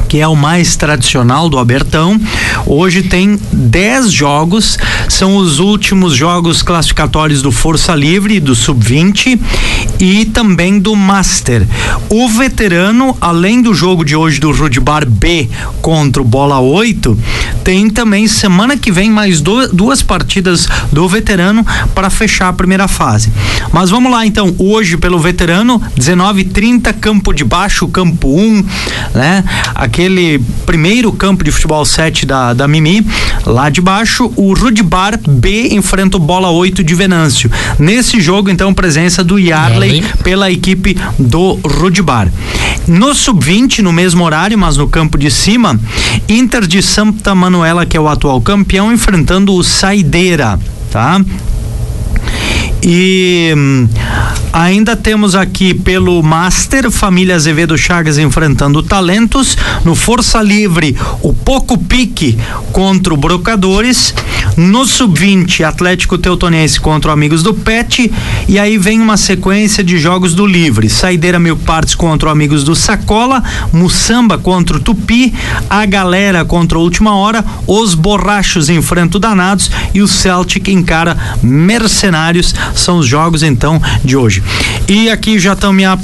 que 0.09 0.19
é 0.21 0.27
o 0.27 0.35
mais 0.35 0.75
tradicional 0.77 1.49
do 1.49 1.59
Abertão. 1.59 2.19
Hoje 2.67 3.03
tem 3.03 3.39
10 3.53 4.11
jogos, 4.11 4.79
são 5.09 5.37
os 5.37 5.59
últimos 5.59 6.15
jogos 6.15 6.63
classificatórios 6.63 7.43
do 7.43 7.53
Força 7.53 7.95
Livre, 7.95 8.41
do 8.41 8.55
Sub-20 8.55 9.39
e 10.01 10.25
também 10.27 10.79
do 10.79 10.97
Master. 10.97 11.67
O 12.09 12.29
veterano, 12.29 13.17
além 13.21 13.61
do 13.61 13.75
jogo 13.75 14.05
de 14.05 14.17
hoje 14.17 14.41
do 14.41 14.51
Rudibar 14.51 15.07
B 15.07 15.49
contra 15.83 16.23
o 16.23 16.25
Bola 16.25 16.59
8, 16.59 17.19
tem 17.63 17.91
também 17.91 18.27
semana 18.27 18.77
que 18.77 18.91
vem 18.91 19.11
mais 19.11 19.41
do- 19.41 19.69
duas 19.69 20.03
partidas 20.03 20.67
do 20.91 21.07
veterano 21.09 21.65
para 21.95 22.09
fechar 22.09 22.49
a 22.49 22.53
primeira 22.53 22.89
fase. 22.89 23.31
Mas 23.73 23.91
vamos 23.91 24.11
lá 24.11 24.25
então, 24.25 24.55
hoje 24.59 24.97
pelo 24.97 25.19
veterano, 25.19 25.81
19:30 25.97 26.93
Campo 26.95 27.33
de 27.33 27.45
Baixo, 27.45 27.87
Campo 27.89 28.29
1, 28.29 28.65
né? 29.15 29.45
Aquele 29.99 30.39
primeiro 30.65 31.11
campo 31.11 31.43
de 31.43 31.51
futebol 31.51 31.85
7 31.85 32.25
da, 32.25 32.55
da 32.55 32.69
Mimi, 32.69 33.05
lá 33.45 33.69
de 33.69 33.81
baixo, 33.81 34.33
o 34.37 34.55
Rudibar 34.55 35.19
B 35.29 35.71
enfrenta 35.75 36.17
o 36.17 36.21
Bola 36.21 36.51
8 36.51 36.85
de 36.85 36.95
Venâncio. 36.95 37.51
Nesse 37.81 38.21
jogo, 38.21 38.49
então, 38.49 38.73
presença 38.73 39.25
do 39.25 39.41
Yarley 39.41 40.05
pela 40.23 40.53
equipe 40.53 40.97
do 41.19 41.55
Rudibar. 41.65 42.33
No 42.87 43.13
sub-20, 43.13 43.81
no 43.81 43.93
mesmo 43.93 44.25
horário, 44.25 44.57
mas 44.57 44.77
no 44.77 44.87
campo 44.87 45.19
de 45.19 45.33
cima, 45.33 45.77
Inter 46.29 46.65
de 46.65 46.81
Santa 46.81 47.35
Manuela, 47.35 47.85
que 47.85 47.97
é 47.97 48.01
o 48.01 48.07
atual 48.07 48.41
campeão, 48.41 48.93
enfrentando 48.93 49.53
o 49.53 49.65
Saideira, 49.65 50.61
tá? 50.93 51.21
E 52.83 53.53
hum, 53.57 53.89
ainda 54.53 54.95
temos 54.95 55.35
aqui 55.35 55.75
pelo 55.75 56.23
Master, 56.23 56.91
Família 56.91 57.35
Azevedo 57.35 57.77
Chagas 57.77 58.19
enfrentando 58.19 58.83
Talentos. 58.83 59.57
No 59.85 59.95
Força 59.95 60.41
Livre, 60.41 60.97
o 61.23 61.33
Poco 61.33 61.77
Pique 61.77 62.39
contra 62.73 63.13
o 63.13 63.17
Brocadores. 63.17 64.15
No 64.57 64.85
Sub-20, 64.85 65.65
Atlético 65.65 66.19
Teutonense 66.19 66.81
contra 66.81 67.11
o 67.11 67.15
Amigos 67.15 67.43
do 67.43 67.55
Pet. 67.55 68.11
E 68.49 68.59
aí 68.59 68.79
vem 68.79 69.01
uma 69.01 69.17
sequência 69.17 69.83
de 69.83 69.99
jogos 69.99 70.35
do 70.35 70.47
Livre. 70.47 70.89
Saideira 70.89 71.39
Mil 71.39 71.57
Partes 71.57 71.95
contra 71.95 72.29
o 72.29 72.33
Amigos 72.33 72.65
do 72.65 72.75
Sacola. 72.75 73.43
Mussamba 73.73 74.39
contra 74.39 74.77
o 74.77 74.81
Tupi. 74.81 75.33
A 75.69 75.85
Galera 75.85 76.45
contra 76.45 76.79
a 76.79 76.81
Última 76.81 77.15
Hora. 77.15 77.45
Os 77.67 77.95
Borrachos 77.95 78.69
enfrentam 78.69 79.21
Danados. 79.21 79.71
E 79.93 80.01
o 80.01 80.09
Celtic 80.09 80.69
encara 80.69 81.17
Mercenários. 81.43 82.55
São 82.75 82.99
os 82.99 83.07
jogos 83.07 83.43
então 83.43 83.81
de 84.05 84.17
hoje. 84.17 84.43
E 84.89 85.11
aqui 85.11 85.39
já 85.39 85.53
estão 85.53 85.73
me 85.73 85.85
a- 85.85 85.99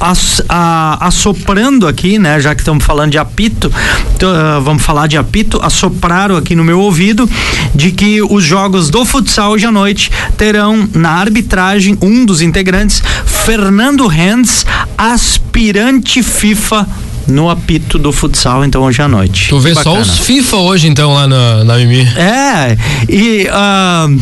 ass- 0.00 0.42
a- 0.48 0.98
assoprando 1.06 1.86
aqui, 1.86 2.18
né? 2.18 2.40
Já 2.40 2.54
que 2.54 2.60
estamos 2.62 2.84
falando 2.84 3.10
de 3.12 3.18
apito, 3.18 3.70
t- 4.18 4.24
ah, 4.26 4.58
vamos 4.62 4.82
falar 4.82 5.06
de 5.06 5.16
apito, 5.16 5.60
assopraram 5.62 6.36
aqui 6.36 6.54
no 6.56 6.64
meu 6.64 6.80
ouvido 6.80 7.28
de 7.74 7.90
que 7.90 8.22
os 8.22 8.42
jogos 8.42 8.88
do 8.90 9.04
futsal 9.04 9.52
hoje 9.52 9.66
à 9.66 9.70
noite 9.72 10.10
terão 10.38 10.88
na 10.94 11.10
arbitragem 11.10 11.98
um 12.00 12.24
dos 12.24 12.40
integrantes, 12.40 13.02
Fernando 13.44 14.06
Renz, 14.06 14.64
aspirante 14.96 16.22
FIFA 16.22 16.86
no 17.30 17.48
apito 17.48 17.98
do 17.98 18.12
futsal, 18.12 18.64
então 18.64 18.82
hoje 18.82 19.00
à 19.00 19.08
noite. 19.08 19.48
Tu 19.48 19.58
vê 19.58 19.74
só 19.74 19.98
os 19.98 20.18
FIFA 20.18 20.56
hoje, 20.56 20.88
então, 20.88 21.14
lá 21.14 21.26
na, 21.26 21.64
na 21.64 21.76
Mimi. 21.76 22.02
É, 22.16 22.76
e. 23.08 23.46
Uh... 23.46 24.20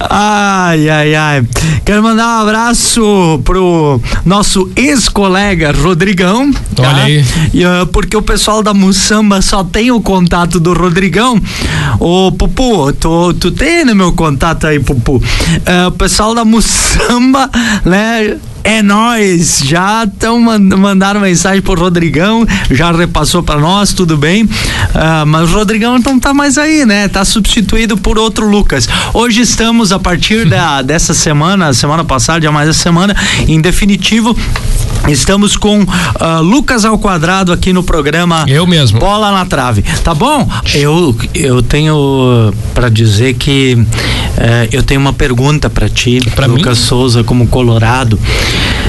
ai, 0.08 0.88
ai, 0.88 1.14
ai. 1.14 1.44
Quero 1.84 2.02
mandar 2.02 2.38
um 2.38 2.42
abraço 2.42 3.40
pro 3.44 4.00
nosso 4.24 4.70
ex-colega 4.76 5.72
Rodrigão. 5.72 6.50
Olha 6.78 6.88
tá? 6.88 7.02
aí. 7.02 7.24
E, 7.52 7.64
uh, 7.64 7.86
porque 7.86 8.16
o 8.16 8.22
pessoal 8.22 8.62
da 8.62 8.72
Mussamba 8.72 9.42
só 9.42 9.64
tem 9.64 9.90
o 9.90 10.00
contato 10.00 10.60
do 10.60 10.72
Rodrigão. 10.72 11.40
Ô, 11.98 12.30
Pupu, 12.32 12.92
tu, 12.92 13.34
tu 13.34 13.50
tem 13.50 13.84
no 13.84 13.94
meu 13.94 14.12
contato 14.12 14.66
aí, 14.66 14.78
Pupu. 14.78 15.16
Uh, 15.16 15.88
o 15.88 15.92
pessoal 15.92 16.34
da 16.34 16.44
Mussamba, 16.44 17.50
né? 17.84 18.36
É 18.62 18.82
nós, 18.82 19.62
já 19.64 20.04
estão 20.04 20.38
mandaram 20.40 21.20
mensagem 21.20 21.62
pro 21.62 21.78
Rodrigão, 21.78 22.46
já 22.70 22.92
repassou 22.92 23.42
para 23.42 23.58
nós, 23.58 23.92
tudo 23.92 24.16
bem. 24.16 24.44
Uh, 24.44 25.26
mas 25.26 25.50
o 25.50 25.54
Rodrigão 25.54 25.98
não 25.98 26.20
tá 26.20 26.34
mais 26.34 26.58
aí, 26.58 26.84
né? 26.84 27.08
Tá 27.08 27.24
substituído 27.24 27.96
por 27.96 28.18
outro 28.18 28.48
Lucas. 28.48 28.88
Hoje 29.14 29.40
estamos 29.40 29.92
a 29.92 29.98
partir 29.98 30.46
da, 30.46 30.82
dessa 30.82 31.14
semana, 31.14 31.72
semana 31.72 32.04
passada, 32.04 32.42
já 32.42 32.52
mais 32.52 32.68
essa 32.68 32.80
semana, 32.80 33.16
em 33.48 33.60
definitivo 33.60 34.36
Estamos 35.08 35.56
com 35.56 35.80
uh, 35.82 36.42
Lucas 36.42 36.84
ao 36.84 36.98
quadrado 36.98 37.52
aqui 37.52 37.72
no 37.72 37.82
programa. 37.82 38.44
Eu 38.46 38.66
mesmo. 38.66 39.00
Bola 39.00 39.32
na 39.32 39.44
trave. 39.46 39.82
Tá 40.04 40.14
bom? 40.14 40.48
Eu, 40.74 41.16
eu 41.34 41.62
tenho 41.62 42.52
para 42.74 42.88
dizer 42.88 43.34
que 43.34 43.74
uh, 43.74 44.68
eu 44.70 44.82
tenho 44.82 45.00
uma 45.00 45.12
pergunta 45.12 45.70
para 45.70 45.88
ti, 45.88 46.20
pra 46.34 46.46
Lucas 46.46 46.78
mim? 46.78 46.84
Souza, 46.84 47.24
como 47.24 47.48
Colorado. 47.48 48.18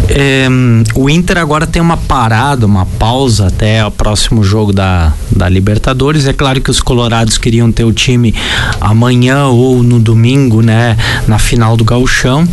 É, 0.10 0.48
o 0.96 1.10
Inter 1.10 1.38
agora 1.38 1.66
tem 1.66 1.82
uma 1.82 1.96
parada, 1.96 2.66
uma 2.66 2.86
pausa 2.86 3.48
até 3.48 3.86
o 3.86 3.92
próximo 3.92 4.44
jogo 4.44 4.74
da, 4.74 5.14
da 5.32 5.48
Libertadores. 5.48 6.28
É 6.28 6.34
claro 6.34 6.60
que 6.60 6.70
os 6.70 6.82
colorados 6.82 7.38
queriam 7.38 7.72
ter 7.72 7.86
o 7.86 7.94
time 7.94 8.36
amanhã 8.80 9.46
ou 9.46 9.82
no 9.82 10.00
domingo, 10.00 10.62
né, 10.62 10.98
na 11.28 11.40
final 11.40 11.78
do 11.78 11.86
Gauchão, 11.86 12.48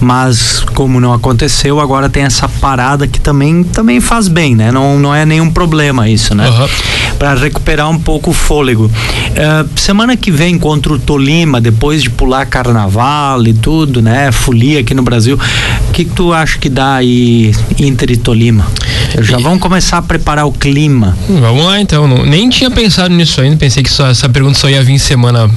mas 0.00 0.60
como 0.74 1.00
não 1.00 1.12
aconteceu, 1.12 1.80
agora 1.80 2.08
tem 2.08 2.22
essa 2.22 2.48
parada 2.48 3.06
que 3.06 3.20
também 3.20 3.64
também 3.64 4.00
faz 4.00 4.28
bem, 4.28 4.54
né? 4.54 4.70
Não, 4.70 4.98
não 4.98 5.14
é 5.14 5.26
nenhum 5.26 5.50
problema 5.50 6.08
isso, 6.08 6.34
né? 6.34 6.48
Uhum. 6.48 6.68
Para 7.18 7.34
recuperar 7.34 7.88
um 7.90 7.98
pouco 7.98 8.30
o 8.30 8.32
fôlego. 8.32 8.90
É, 9.34 9.64
semana 9.76 10.16
que 10.16 10.30
vem 10.30 10.58
contra 10.58 10.92
o 10.92 10.98
Tolima, 10.98 11.60
depois 11.60 12.02
de 12.02 12.10
pular 12.10 12.46
carnaval 12.46 13.42
e 13.46 13.52
tudo, 13.52 14.00
né? 14.00 14.30
Folia 14.32 14.80
aqui 14.80 14.94
no 14.94 15.02
Brasil. 15.02 15.36
O 15.36 15.92
que, 15.92 16.04
que 16.04 16.12
tu 16.12 16.32
acha 16.32 16.49
que 16.58 16.68
dá 16.68 16.96
aí 16.96 17.54
Inter 17.78 18.10
e 18.10 18.16
Tolima? 18.16 18.66
Já 19.20 19.38
e... 19.38 19.42
vamos 19.42 19.60
começar 19.60 19.98
a 19.98 20.02
preparar 20.02 20.46
o 20.46 20.52
clima. 20.52 21.16
Vamos 21.28 21.64
lá 21.64 21.80
então. 21.80 22.06
Não, 22.06 22.24
nem 22.24 22.48
tinha 22.48 22.70
pensado 22.70 23.14
nisso 23.14 23.40
ainda. 23.40 23.56
Pensei 23.56 23.82
que 23.82 23.90
só, 23.90 24.08
essa 24.08 24.28
pergunta 24.28 24.58
só 24.58 24.68
ia 24.68 24.82
vir 24.82 24.98
semana 24.98 25.50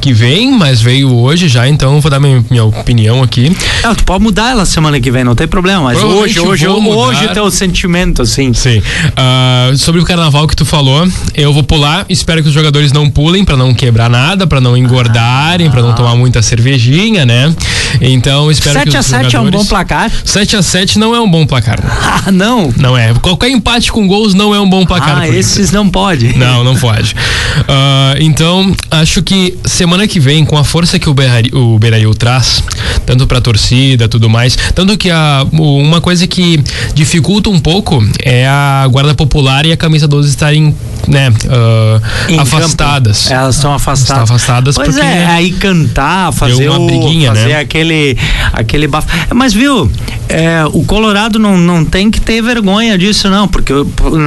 que 0.00 0.12
vem, 0.12 0.52
mas 0.52 0.80
veio 0.80 1.14
hoje 1.14 1.48
já, 1.48 1.68
então 1.68 2.00
vou 2.00 2.10
dar 2.10 2.20
minha, 2.20 2.44
minha 2.50 2.64
opinião 2.64 3.22
aqui. 3.22 3.54
Não, 3.82 3.94
tu 3.94 4.04
pode 4.04 4.22
mudar 4.22 4.50
ela 4.50 4.64
semana 4.64 5.00
que 5.00 5.10
vem, 5.10 5.24
não 5.24 5.34
tem 5.34 5.46
problema. 5.46 5.82
Mas 5.84 6.02
hoje, 6.02 6.40
hoje, 6.40 6.66
hoje 6.66 7.28
tem 7.28 7.42
o 7.42 7.50
sentimento, 7.50 8.22
assim. 8.22 8.52
Sim. 8.52 8.78
Uh, 8.78 9.76
sobre 9.76 10.00
o 10.00 10.04
carnaval 10.04 10.46
que 10.46 10.56
tu 10.56 10.64
falou, 10.64 11.06
eu 11.34 11.52
vou 11.52 11.62
pular. 11.62 12.04
Espero 12.08 12.42
que 12.42 12.48
os 12.48 12.54
jogadores 12.54 12.92
não 12.92 13.08
pulem 13.08 13.44
para 13.44 13.56
não 13.56 13.74
quebrar 13.74 14.10
nada, 14.10 14.46
para 14.46 14.60
não 14.60 14.76
engordarem, 14.76 15.68
ah. 15.68 15.70
para 15.70 15.82
não 15.82 15.94
tomar 15.94 16.16
muita 16.16 16.42
cervejinha, 16.42 17.24
né? 17.24 17.54
Então, 18.00 18.50
espero 18.50 18.74
7 18.74 18.90
que 18.90 18.96
a 18.96 19.02
7 19.02 19.30
jogadores... 19.30 19.34
é 19.34 19.40
um 19.40 19.50
bom 19.50 19.64
placar? 19.64 20.10
7 20.36 20.56
a 20.56 20.62
7 20.62 20.98
não 20.98 21.14
é 21.14 21.20
um 21.20 21.30
bom 21.30 21.46
placar. 21.46 21.78
Ah, 22.26 22.32
não? 22.32 22.72
Não 22.76 22.98
é. 22.98 23.14
Qualquer 23.14 23.50
empate 23.50 23.92
com 23.92 24.06
gols 24.08 24.34
não 24.34 24.52
é 24.52 24.58
um 24.58 24.68
bom 24.68 24.84
placar. 24.84 25.18
Ah, 25.18 25.28
esses 25.28 25.70
não 25.70 25.88
pode. 25.88 26.34
Não, 26.36 26.64
não 26.64 26.74
pode. 26.74 27.14
Uh, 27.14 28.18
então, 28.18 28.74
acho 28.90 29.22
que 29.22 29.56
semana 29.64 30.08
que 30.08 30.18
vem, 30.18 30.44
com 30.44 30.58
a 30.58 30.64
força 30.64 30.98
que 30.98 31.08
o, 31.08 31.14
Berrari, 31.14 31.50
o 31.54 31.78
Beirail 31.78 32.12
traz, 32.14 32.64
tanto 33.04 33.26
pra 33.26 33.40
torcida, 33.40 34.08
tudo 34.08 34.28
mais, 34.28 34.56
tanto 34.74 34.96
que 34.98 35.08
a, 35.08 35.46
uma 35.52 36.00
coisa 36.00 36.26
que 36.26 36.62
dificulta 36.94 37.48
um 37.48 37.60
pouco 37.60 38.04
é 38.24 38.46
a 38.46 38.86
guarda 38.90 39.14
popular 39.14 39.64
e 39.66 39.72
a 39.72 39.76
camisa 39.76 40.08
12 40.08 40.28
estarem 40.28 40.74
né, 41.06 41.30
uh, 41.30 42.40
afastadas. 42.40 43.22
Campo. 43.24 43.34
Elas 43.34 43.56
estão 43.56 43.72
afastadas. 43.72 44.22
Afastadas 44.22 44.74
pois 44.74 44.88
porque 44.88 45.06
é, 45.06 45.26
aí 45.26 45.52
cantar, 45.52 46.32
fazer 46.32 46.68
uma 46.68 46.86
briguinha, 46.86 47.32
o, 47.32 47.34
fazer 47.34 47.48
né? 47.48 47.60
aquele 47.60 48.16
aquele 48.52 48.88
bafo. 48.88 49.06
Mas 49.34 49.52
viu, 49.52 49.90
é, 50.28 50.64
o 50.72 50.84
Colorado 50.84 51.38
não, 51.38 51.56
não 51.56 51.84
tem 51.84 52.10
que 52.10 52.20
ter 52.20 52.42
vergonha 52.42 52.98
disso 52.98 53.30
não, 53.30 53.46
porque 53.46 53.72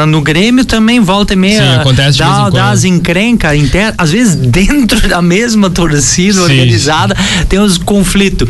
no 0.07 0.21
Grêmio 0.21 0.63
também 0.65 0.99
volta 0.99 1.33
e 1.33 1.35
meia 1.35 1.61
Sim, 1.61 1.79
acontece 1.79 2.17
dá, 2.17 2.49
dá 2.49 2.69
as 2.69 2.83
encrencas 2.83 3.57
internas, 3.57 3.95
às 3.97 4.11
vezes 4.11 4.35
dentro 4.49 5.07
da 5.07 5.21
mesma 5.21 5.69
torcida 5.69 6.35
Sim. 6.35 6.41
organizada 6.41 7.15
tem 7.47 7.59
os 7.59 7.77
conflitos. 7.77 8.47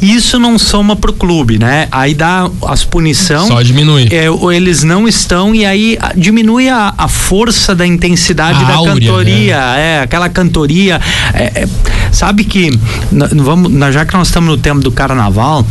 Isso 0.00 0.38
não 0.38 0.58
soma 0.58 0.96
pro 0.96 1.12
clube, 1.12 1.58
né? 1.58 1.88
Aí 1.90 2.14
dá 2.14 2.50
as 2.66 2.84
punição. 2.84 3.46
Só 3.46 3.62
diminui. 3.62 4.08
É, 4.10 4.26
eles 4.54 4.82
não 4.82 5.06
estão 5.06 5.54
e 5.54 5.64
aí 5.64 5.98
diminui 6.16 6.68
a, 6.68 6.94
a 6.96 7.08
força 7.08 7.74
da 7.74 7.86
intensidade 7.86 8.62
a 8.64 8.66
da 8.66 8.74
áurea, 8.74 8.94
cantoria, 8.94 9.56
né? 9.56 9.80
é, 9.80 10.00
aquela 10.02 10.28
cantoria. 10.28 11.00
É, 11.34 11.62
é, 11.62 11.68
sabe 12.10 12.44
que, 12.44 12.70
vamos, 13.34 13.72
já 13.92 14.04
que 14.04 14.14
nós 14.14 14.28
estamos 14.28 14.48
no 14.50 14.56
tempo 14.56 14.80
do 14.80 14.90
carnaval, 14.90 15.64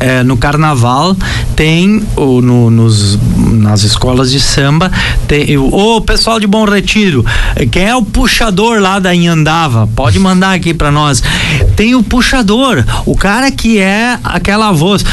é, 0.00 0.22
no 0.22 0.36
carnaval 0.36 1.16
tem 1.54 2.02
o, 2.16 2.40
no, 2.40 2.70
nos, 2.70 3.18
nas 3.36 3.82
escolas 3.82 4.30
de 4.30 4.40
samba 4.40 4.90
tem 5.26 5.56
o, 5.56 5.96
o 5.96 6.00
pessoal 6.00 6.38
de 6.40 6.46
Bom 6.46 6.64
Retiro 6.64 7.24
quem 7.70 7.84
é 7.84 7.94
o 7.94 8.02
puxador 8.02 8.80
lá 8.80 8.98
da 8.98 9.14
Inhandava 9.14 9.88
pode 9.94 10.18
mandar 10.18 10.54
aqui 10.54 10.74
para 10.74 10.90
nós 10.90 11.22
tem 11.74 11.94
o 11.94 12.02
puxador 12.02 12.84
o 13.04 13.16
cara 13.16 13.50
que 13.50 13.78
é 13.78 14.18
aquela 14.24 14.72
voz 14.72 15.04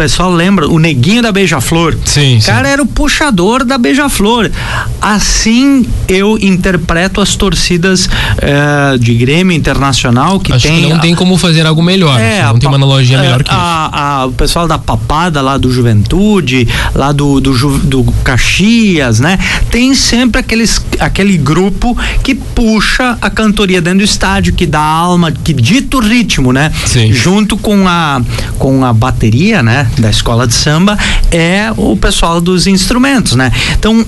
pessoal 0.00 0.32
lembra, 0.32 0.66
o 0.66 0.78
neguinho 0.78 1.20
da 1.20 1.30
Beija-Flor. 1.30 1.94
Sim, 2.06 2.38
o 2.38 2.42
cara 2.42 2.64
sim. 2.64 2.72
era 2.72 2.82
o 2.82 2.86
puxador 2.86 3.64
da 3.66 3.76
Beija-Flor. 3.76 4.50
Assim 4.98 5.86
eu 6.08 6.38
interpreto 6.38 7.20
as 7.20 7.36
torcidas 7.36 8.06
uh, 8.06 8.98
de 8.98 9.14
Grêmio 9.14 9.54
Internacional 9.54 10.40
que 10.40 10.54
Acho 10.54 10.66
tem. 10.66 10.84
Que 10.84 10.88
não 10.88 10.98
tem 10.98 11.14
como 11.14 11.36
fazer 11.36 11.66
algo 11.66 11.82
melhor. 11.82 12.18
É, 12.18 12.42
não 12.44 12.58
tem 12.58 12.66
uma 12.66 12.76
analogia 12.76 13.18
é, 13.18 13.20
melhor 13.20 13.42
que 13.42 13.50
a, 13.50 13.54
isso. 13.54 13.60
A, 13.60 14.09
o 14.26 14.32
pessoal 14.32 14.66
da 14.66 14.78
Papada 14.78 15.40
lá 15.40 15.56
do 15.56 15.70
Juventude, 15.72 16.66
lá 16.94 17.12
do, 17.12 17.40
do, 17.40 17.78
do 17.78 18.04
Caxias, 18.24 19.20
né? 19.20 19.38
Tem 19.70 19.94
sempre 19.94 20.40
aqueles, 20.40 20.84
aquele 20.98 21.36
grupo 21.36 21.96
que 22.22 22.34
puxa 22.34 23.16
a 23.20 23.30
cantoria 23.30 23.80
dentro 23.80 24.00
do 24.00 24.04
estádio, 24.04 24.52
que 24.52 24.66
dá 24.66 24.80
alma, 24.80 25.32
que 25.32 25.52
dita 25.52 25.96
o 25.96 26.00
ritmo, 26.00 26.52
né? 26.52 26.72
Sim. 26.86 27.12
Junto 27.12 27.56
com 27.56 27.86
a, 27.86 28.20
com 28.58 28.84
a 28.84 28.92
bateria, 28.92 29.62
né? 29.62 29.88
da 29.98 30.10
escola 30.10 30.46
de 30.46 30.54
samba 30.54 30.98
é 31.30 31.72
o 31.76 31.96
pessoal 31.96 32.40
dos 32.40 32.66
instrumentos, 32.66 33.34
né? 33.34 33.52
Então 33.78 34.04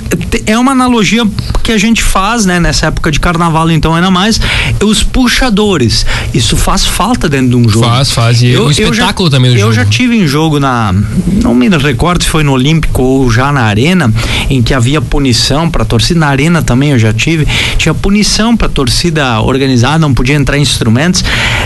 é 0.46 0.58
uma 0.58 0.72
analogia 0.72 1.24
que 1.62 1.72
a 1.72 1.78
gente 1.78 2.02
faz, 2.02 2.44
né? 2.44 2.58
Nessa 2.58 2.86
época 2.86 3.10
de 3.10 3.20
carnaval, 3.20 3.70
então 3.70 3.94
ainda 3.94 4.10
mais 4.10 4.40
os 4.82 5.02
puxadores. 5.02 6.04
Isso 6.34 6.56
faz 6.56 6.84
falta 6.84 7.28
dentro 7.28 7.50
de 7.50 7.56
um 7.56 7.68
jogo. 7.68 7.86
Faz, 7.86 8.10
faz. 8.10 8.42
E 8.42 8.48
eu, 8.48 8.66
um 8.66 8.70
espetáculo 8.70 9.28
já, 9.28 9.36
também 9.36 9.50
do 9.52 9.56
eu 9.56 9.60
jogo. 9.60 9.72
Eu 9.72 9.74
já 9.74 9.84
tive 9.92 10.16
em 10.16 10.26
jogo 10.26 10.58
na, 10.58 10.94
não 11.42 11.54
me 11.54 11.68
recordo 11.68 12.24
se 12.24 12.30
foi 12.30 12.42
no 12.42 12.52
Olímpico 12.52 13.02
ou 13.02 13.30
já 13.30 13.52
na 13.52 13.64
Arena, 13.64 14.10
em 14.48 14.62
que 14.62 14.72
havia 14.72 15.02
punição 15.02 15.68
para 15.68 15.84
torcida. 15.84 16.18
Na 16.20 16.28
Arena 16.28 16.62
também 16.62 16.92
eu 16.92 16.98
já 16.98 17.12
tive. 17.12 17.46
Tinha 17.76 17.92
punição 17.92 18.56
para 18.56 18.70
torcida 18.70 19.38
organizada, 19.42 19.98
não 19.98 20.14
podia 20.14 20.34
entrar 20.34 20.56
instrumentos. 20.56 21.22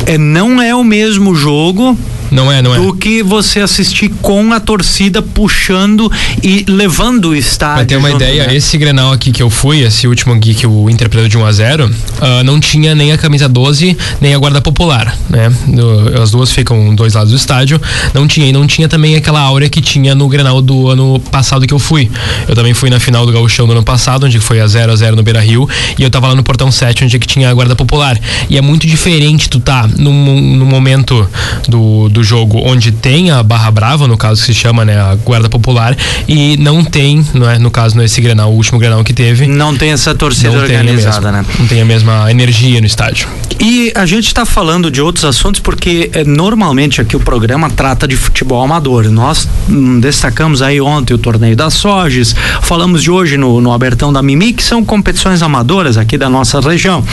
É, 0.06 0.18
não 0.18 0.60
é 0.60 0.74
o 0.74 0.82
mesmo 0.82 1.36
jogo 1.36 1.96
não 2.30 2.50
é, 2.50 2.60
não 2.60 2.74
é. 2.74 2.78
Do 2.78 2.94
que 2.94 3.22
você 3.22 3.60
assistir 3.60 4.10
com 4.20 4.52
a 4.52 4.60
torcida 4.60 5.22
puxando 5.22 6.10
e 6.42 6.64
levando 6.68 7.30
o 7.30 7.36
estádio. 7.36 7.76
Pra 7.76 7.84
ter 7.84 7.96
uma 7.96 8.10
ideia, 8.10 8.46
né? 8.46 8.56
esse 8.56 8.76
Grenal 8.78 9.12
aqui 9.12 9.30
que 9.30 9.42
eu 9.42 9.50
fui, 9.50 9.80
esse 9.80 10.06
último 10.06 10.34
aqui 10.34 10.54
que 10.54 10.66
o 10.66 10.90
Inter 10.90 11.08
perdeu 11.08 11.28
de 11.28 11.38
1 11.38 11.44
a 11.44 11.52
0 11.52 11.86
uh, 11.86 11.90
ah, 12.20 12.44
não 12.44 12.58
tinha 12.58 12.94
nem 12.94 13.12
a 13.12 13.18
camisa 13.18 13.48
12, 13.48 13.96
nem 14.20 14.34
a 14.34 14.38
guarda 14.38 14.60
popular, 14.60 15.16
né? 15.28 15.52
Do, 15.66 16.22
as 16.22 16.30
duas 16.30 16.50
ficam 16.50 16.94
dois 16.94 17.14
lados 17.14 17.30
do 17.30 17.36
estádio. 17.36 17.80
Não 18.16 18.26
tinha, 18.26 18.48
e 18.48 18.52
não 18.52 18.66
tinha 18.66 18.88
também 18.88 19.14
aquela 19.14 19.40
áurea 19.40 19.68
que 19.68 19.80
tinha 19.80 20.14
no 20.14 20.28
Grenal 20.28 20.60
do 20.60 20.88
ano 20.88 21.20
passado 21.30 21.66
que 21.66 21.74
eu 21.74 21.78
fui. 21.78 22.10
Eu 22.48 22.54
também 22.54 22.74
fui 22.74 22.90
na 22.90 22.98
final 22.98 23.24
do 23.24 23.32
Gauchão 23.32 23.66
do 23.66 23.72
ano 23.72 23.82
passado, 23.82 24.26
onde 24.26 24.40
foi 24.40 24.60
a 24.60 24.66
0 24.66 24.90
a 24.92 24.96
0 24.96 25.14
no 25.14 25.22
Beira 25.22 25.40
Rio, 25.40 25.68
e 25.98 26.02
eu 26.02 26.10
tava 26.10 26.28
lá 26.28 26.34
no 26.34 26.42
Portão 26.42 26.72
7, 26.72 27.04
onde 27.04 27.14
é 27.14 27.18
que 27.18 27.26
tinha 27.26 27.50
a 27.50 27.54
guarda 27.54 27.76
popular. 27.76 28.18
E 28.48 28.56
é 28.56 28.60
muito 28.60 28.86
diferente 28.86 29.48
tu 29.48 29.60
tá 29.60 29.88
no 29.96 30.16
num, 30.16 30.56
num 30.56 30.66
momento 30.66 31.28
do, 31.68 32.08
do 32.08 32.22
jogo 32.22 32.60
onde 32.64 32.92
tem 32.92 33.30
a 33.30 33.42
barra 33.42 33.70
brava, 33.70 34.06
no 34.06 34.16
caso 34.16 34.40
que 34.40 34.46
se 34.46 34.54
chama, 34.54 34.84
né, 34.84 34.98
a 34.98 35.14
guarda 35.14 35.48
popular, 35.48 35.96
e 36.28 36.56
não 36.56 36.84
tem, 36.84 37.24
não 37.34 37.48
é, 37.48 37.58
no 37.58 37.70
caso 37.70 37.96
nesse 37.96 38.20
Grenal, 38.20 38.50
o 38.50 38.56
último 38.56 38.78
Grenal 38.78 39.02
que 39.04 39.12
teve. 39.12 39.46
Não 39.46 39.76
tem 39.76 39.92
essa 39.92 40.14
torcida 40.14 40.56
organizada, 40.56 41.30
né? 41.30 41.44
Não 41.58 41.66
tem 41.66 41.80
a 41.80 41.84
mesma 41.84 42.30
energia 42.30 42.80
no 42.80 42.86
estádio. 42.86 43.28
E 43.60 43.92
a 43.94 44.04
gente 44.04 44.26
está 44.26 44.44
falando 44.44 44.90
de 44.90 45.00
outros 45.00 45.24
assuntos 45.24 45.60
porque 45.60 46.10
é, 46.12 46.24
normalmente 46.24 47.00
aqui 47.00 47.16
o 47.16 47.20
programa 47.20 47.70
trata 47.70 47.95
de 48.04 48.16
futebol 48.16 48.60
amador. 48.64 49.04
Nós 49.04 49.48
hum, 49.68 50.00
destacamos 50.00 50.60
aí 50.60 50.80
ontem 50.80 51.14
o 51.14 51.18
torneio 51.18 51.54
das 51.54 51.74
Soges, 51.74 52.34
falamos 52.62 53.00
de 53.00 53.12
hoje 53.12 53.36
no, 53.36 53.60
no 53.60 53.72
Abertão 53.72 54.12
da 54.12 54.20
Mimi, 54.20 54.52
que 54.52 54.64
são 54.64 54.84
competições 54.84 55.40
amadoras 55.40 55.96
aqui 55.96 56.18
da 56.18 56.28
nossa 56.28 56.58
região. 56.58 57.04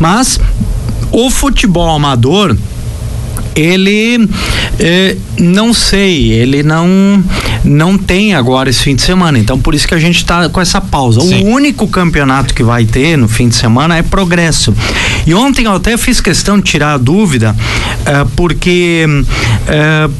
Mas 0.00 0.40
o 1.10 1.28
futebol 1.30 1.94
amador 1.94 2.56
ele 3.54 4.28
eh, 4.78 5.16
não 5.38 5.72
sei, 5.74 6.32
ele 6.32 6.62
não 6.62 7.22
não 7.64 7.96
tem 7.96 8.34
agora 8.34 8.68
esse 8.70 8.82
fim 8.82 8.96
de 8.96 9.02
semana. 9.02 9.38
Então 9.38 9.58
por 9.58 9.74
isso 9.74 9.86
que 9.86 9.94
a 9.94 9.98
gente 9.98 10.16
está 10.16 10.48
com 10.48 10.60
essa 10.60 10.80
pausa. 10.80 11.20
Sim. 11.20 11.44
O 11.44 11.48
único 11.48 11.86
campeonato 11.86 12.54
que 12.54 12.62
vai 12.62 12.84
ter 12.84 13.16
no 13.16 13.28
fim 13.28 13.48
de 13.48 13.54
semana 13.54 13.96
é 13.96 14.02
Progresso. 14.02 14.74
E 15.26 15.34
ontem 15.34 15.66
eu 15.66 15.72
até 15.72 15.96
fiz 15.96 16.20
questão 16.20 16.56
de 16.58 16.64
tirar 16.64 16.94
a 16.94 16.98
dúvida 16.98 17.54
eh, 18.04 18.26
porque 18.34 19.06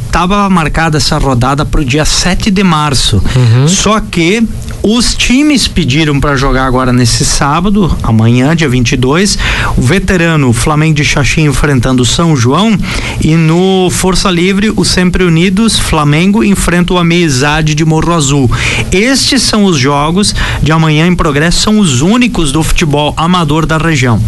estava 0.07 0.47
eh, 0.47 0.49
marcada 0.49 0.99
essa 0.99 1.18
rodada 1.18 1.64
para 1.64 1.81
o 1.81 1.85
dia 1.85 2.05
7 2.05 2.51
de 2.51 2.62
março. 2.62 3.23
Uhum. 3.35 3.68
Só 3.68 3.99
que 4.01 4.42
os 4.83 5.14
times 5.14 5.68
pediram 5.68 6.18
para 6.18 6.37
jogar 6.37 6.66
agora 6.66 6.92
nesse 6.92 7.25
sábado, 7.25 7.97
amanhã, 8.03 8.55
dia 8.57 8.68
22, 8.68 9.38
o 9.77 9.81
veterano 9.81 10.53
Flamengo 10.53 10.95
de 10.95 11.05
Xaxim 11.05 11.42
enfrentando 11.42 12.03
o 12.03 12.07
São 12.07 12.35
João 12.35 12.77
e 13.21 13.37
no 13.37 13.88
Força 13.90 14.29
Livre, 14.29 14.73
o 14.75 14.85
Sempre 14.85 15.23
Unidos 15.23 15.79
Flamengo 15.79 16.42
enfrenta 16.42 16.95
o 16.95 16.99
Amizade 16.99 17.77
de 17.77 17.85
Morro 17.85 18.12
Azul. 18.12 18.51
Estes 18.90 19.42
são 19.42 19.64
os 19.64 19.79
jogos 19.79 20.35
de 20.61 20.73
amanhã 20.73 21.07
em 21.07 21.14
progresso, 21.14 21.61
são 21.61 21.79
os 21.79 22.01
únicos 22.01 22.51
do 22.51 22.62
futebol 22.62 23.14
amador 23.16 23.64
da 23.66 23.79
região. 23.79 24.21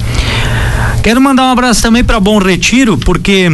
Quero 1.02 1.20
mandar 1.20 1.44
um 1.44 1.52
abraço 1.52 1.82
também 1.82 2.04
para 2.04 2.20
Bom 2.20 2.38
Retiro, 2.38 2.96
porque 2.96 3.50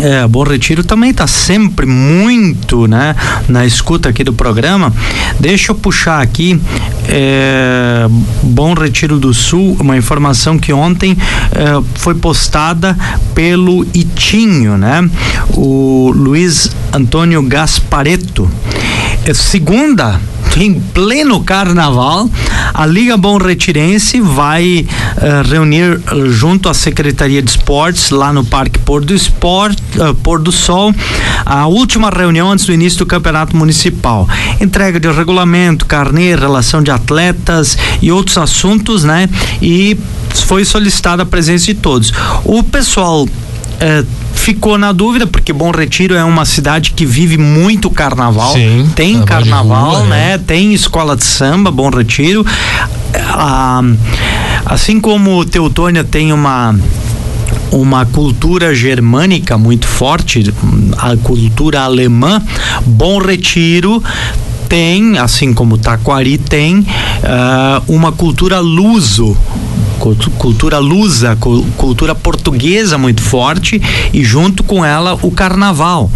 é, 0.00 0.26
Bom 0.26 0.42
Retiro 0.42 0.84
também 0.84 1.10
está 1.10 1.26
sempre 1.26 1.86
muito, 1.86 2.86
né, 2.86 3.14
na 3.48 3.66
escuta 3.66 4.08
aqui 4.08 4.22
do 4.22 4.32
programa. 4.32 4.92
Deixa 5.38 5.72
eu 5.72 5.74
puxar 5.76 6.20
aqui 6.20 6.60
é, 7.08 8.06
Bom 8.42 8.74
Retiro 8.74 9.18
do 9.18 9.32
Sul, 9.34 9.76
uma 9.80 9.96
informação 9.96 10.58
que 10.58 10.72
ontem 10.72 11.16
é, 11.52 11.82
foi 11.94 12.14
postada 12.14 12.96
pelo 13.34 13.86
Itinho, 13.94 14.76
né? 14.76 15.08
O 15.54 16.12
Luiz 16.14 16.70
Antônio 16.92 17.42
Gaspareto. 17.42 18.50
É 19.24 19.34
segunda 19.34 20.20
em 20.58 20.74
pleno 20.74 21.40
carnaval, 21.44 22.28
a 22.74 22.84
Liga 22.84 23.16
Bom 23.16 23.38
Retirense 23.38 24.20
vai 24.20 24.84
uh, 24.84 25.48
reunir 25.48 26.00
uh, 26.12 26.30
junto 26.32 26.68
à 26.68 26.74
Secretaria 26.74 27.40
de 27.40 27.50
Esportes 27.50 28.10
lá 28.10 28.32
no 28.32 28.44
Parque 28.44 28.78
Pôr 28.80 29.04
do 29.04 29.14
Esporte, 29.14 29.80
uh, 29.96 30.14
Pôr 30.16 30.40
do 30.40 30.50
Sol, 30.50 30.92
a 31.46 31.66
última 31.68 32.10
reunião 32.10 32.50
antes 32.50 32.66
do 32.66 32.72
início 32.72 32.98
do 32.98 33.06
Campeonato 33.06 33.56
Municipal. 33.56 34.28
Entrega 34.60 34.98
de 34.98 35.08
regulamento, 35.10 35.86
carnê, 35.86 36.34
relação 36.34 36.82
de 36.82 36.90
atletas 36.90 37.78
e 38.02 38.10
outros 38.10 38.36
assuntos, 38.36 39.04
né? 39.04 39.28
E 39.62 39.96
foi 40.44 40.64
solicitada 40.64 41.22
a 41.22 41.26
presença 41.26 41.66
de 41.66 41.74
todos. 41.74 42.12
O 42.44 42.64
pessoal 42.64 43.28
é, 43.80 44.04
ficou 44.38 44.78
na 44.78 44.92
dúvida, 44.92 45.26
porque 45.26 45.52
Bom 45.52 45.70
Retiro 45.70 46.14
é 46.14 46.24
uma 46.24 46.44
cidade 46.44 46.92
que 46.92 47.04
vive 47.04 47.36
muito 47.36 47.90
carnaval. 47.90 48.52
Sim, 48.52 48.90
tem 48.94 49.22
carnaval, 49.22 49.96
rua, 49.96 50.06
né? 50.06 50.34
É. 50.34 50.38
Tem 50.38 50.72
escola 50.72 51.16
de 51.16 51.24
samba, 51.24 51.70
Bom 51.70 51.90
Retiro. 51.90 52.44
Ah, 53.14 53.82
assim 54.64 55.00
como 55.00 55.44
Teutônia 55.44 56.04
tem 56.04 56.32
uma 56.32 56.74
uma 57.70 58.06
cultura 58.06 58.74
germânica 58.74 59.58
muito 59.58 59.86
forte, 59.86 60.52
a 60.96 61.16
cultura 61.18 61.82
alemã, 61.82 62.40
Bom 62.86 63.18
Retiro 63.18 64.02
tem, 64.68 65.18
assim 65.18 65.52
como 65.52 65.78
Taquari 65.78 66.36
tem, 66.36 66.78
uh, 66.78 67.82
uma 67.86 68.12
cultura 68.12 68.60
luso, 68.60 69.36
cultura 69.98 70.78
lusa, 70.78 71.36
cultura 71.76 72.14
portuguesa 72.14 72.96
muito 72.96 73.20
forte 73.20 73.80
e 74.12 74.24
junto 74.24 74.62
com 74.62 74.84
ela 74.84 75.18
o 75.22 75.30
carnaval 75.30 76.10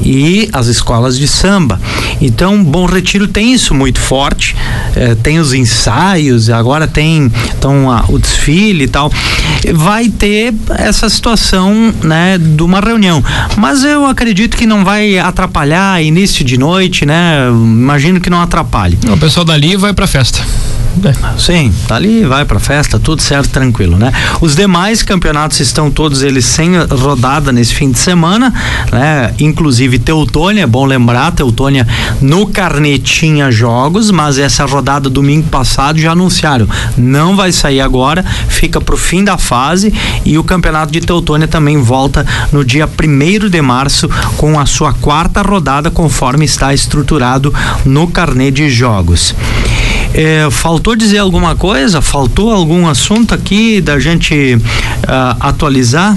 e 0.00 0.48
as 0.52 0.66
escolas 0.66 1.18
de 1.18 1.26
samba. 1.26 1.80
Então, 2.20 2.62
Bom 2.62 2.86
Retiro 2.86 3.26
tem 3.26 3.52
isso 3.52 3.74
muito 3.74 4.00
forte, 4.00 4.54
eh, 4.94 5.14
tem 5.22 5.38
os 5.38 5.52
ensaios, 5.52 6.50
agora 6.50 6.86
tem 6.86 7.30
então, 7.56 7.90
a, 7.90 8.04
o 8.08 8.18
desfile 8.18 8.84
e 8.84 8.88
tal. 8.88 9.12
Vai 9.74 10.08
ter 10.08 10.54
essa 10.78 11.08
situação, 11.08 11.92
né, 12.02 12.38
de 12.38 12.62
uma 12.62 12.80
reunião. 12.80 13.22
Mas 13.56 13.84
eu 13.84 14.06
acredito 14.06 14.56
que 14.56 14.66
não 14.66 14.84
vai 14.84 15.18
atrapalhar 15.18 16.02
início 16.02 16.44
de 16.44 16.58
noite, 16.58 17.06
né? 17.06 17.48
Imagino 17.48 18.20
que 18.20 18.30
não 18.30 18.40
atrapalhe. 18.40 18.98
O 19.08 19.16
pessoal 19.16 19.44
dali 19.44 19.76
vai 19.76 19.92
pra 19.92 20.06
festa. 20.06 20.44
Sim, 21.38 21.72
tá 21.88 21.96
ali, 21.96 22.24
vai 22.24 22.44
pra 22.44 22.60
festa, 22.60 22.98
tudo 22.98 23.22
certo, 23.22 23.50
tranquilo, 23.50 23.96
né? 23.96 24.12
Os 24.40 24.54
demais 24.54 25.02
campeonatos 25.02 25.60
estão 25.60 25.90
todos 25.90 26.22
eles 26.22 26.44
sem 26.44 26.72
rodada 26.84 27.52
nesse 27.52 27.74
fim 27.74 27.90
de 27.90 27.98
semana, 27.98 28.52
né? 28.90 29.34
Inclusive 29.38 29.98
Teutônia, 29.98 30.62
é 30.62 30.66
bom 30.66 30.84
lembrar, 30.84 31.32
Teutônia 31.32 31.86
no 32.20 32.46
carnetinha 32.46 33.50
jogos, 33.50 34.10
mas 34.10 34.38
essa 34.38 34.64
rodada 34.64 35.08
domingo 35.08 35.48
passado 35.48 35.98
já 35.98 36.12
anunciaram, 36.12 36.68
não 36.96 37.36
vai 37.36 37.52
sair 37.52 37.80
agora, 37.80 38.24
fica 38.48 38.80
pro 38.80 38.96
fim 38.96 39.24
da 39.24 39.38
fase 39.38 39.92
e 40.24 40.38
o 40.38 40.44
campeonato 40.44 40.92
de 40.92 41.00
Teutônia 41.00 41.48
também 41.48 41.78
volta 41.78 42.26
no 42.52 42.64
dia 42.64 42.86
primeiro 42.86 43.48
de 43.48 43.60
março 43.62 44.08
com 44.36 44.58
a 44.58 44.66
sua 44.66 44.92
quarta 44.92 45.42
rodada 45.42 45.90
conforme 45.90 46.44
está 46.44 46.72
estruturado 46.74 47.52
no 47.84 48.06
carnê 48.08 48.50
de 48.50 48.68
jogos. 48.70 49.34
É, 50.14 50.48
faltou 50.50 50.94
dizer 50.94 51.18
alguma 51.18 51.56
coisa? 51.56 52.02
Faltou 52.02 52.52
algum 52.52 52.86
assunto 52.86 53.34
aqui 53.34 53.80
da 53.80 53.98
gente 53.98 54.56
uh, 54.56 55.36
atualizar? 55.40 56.16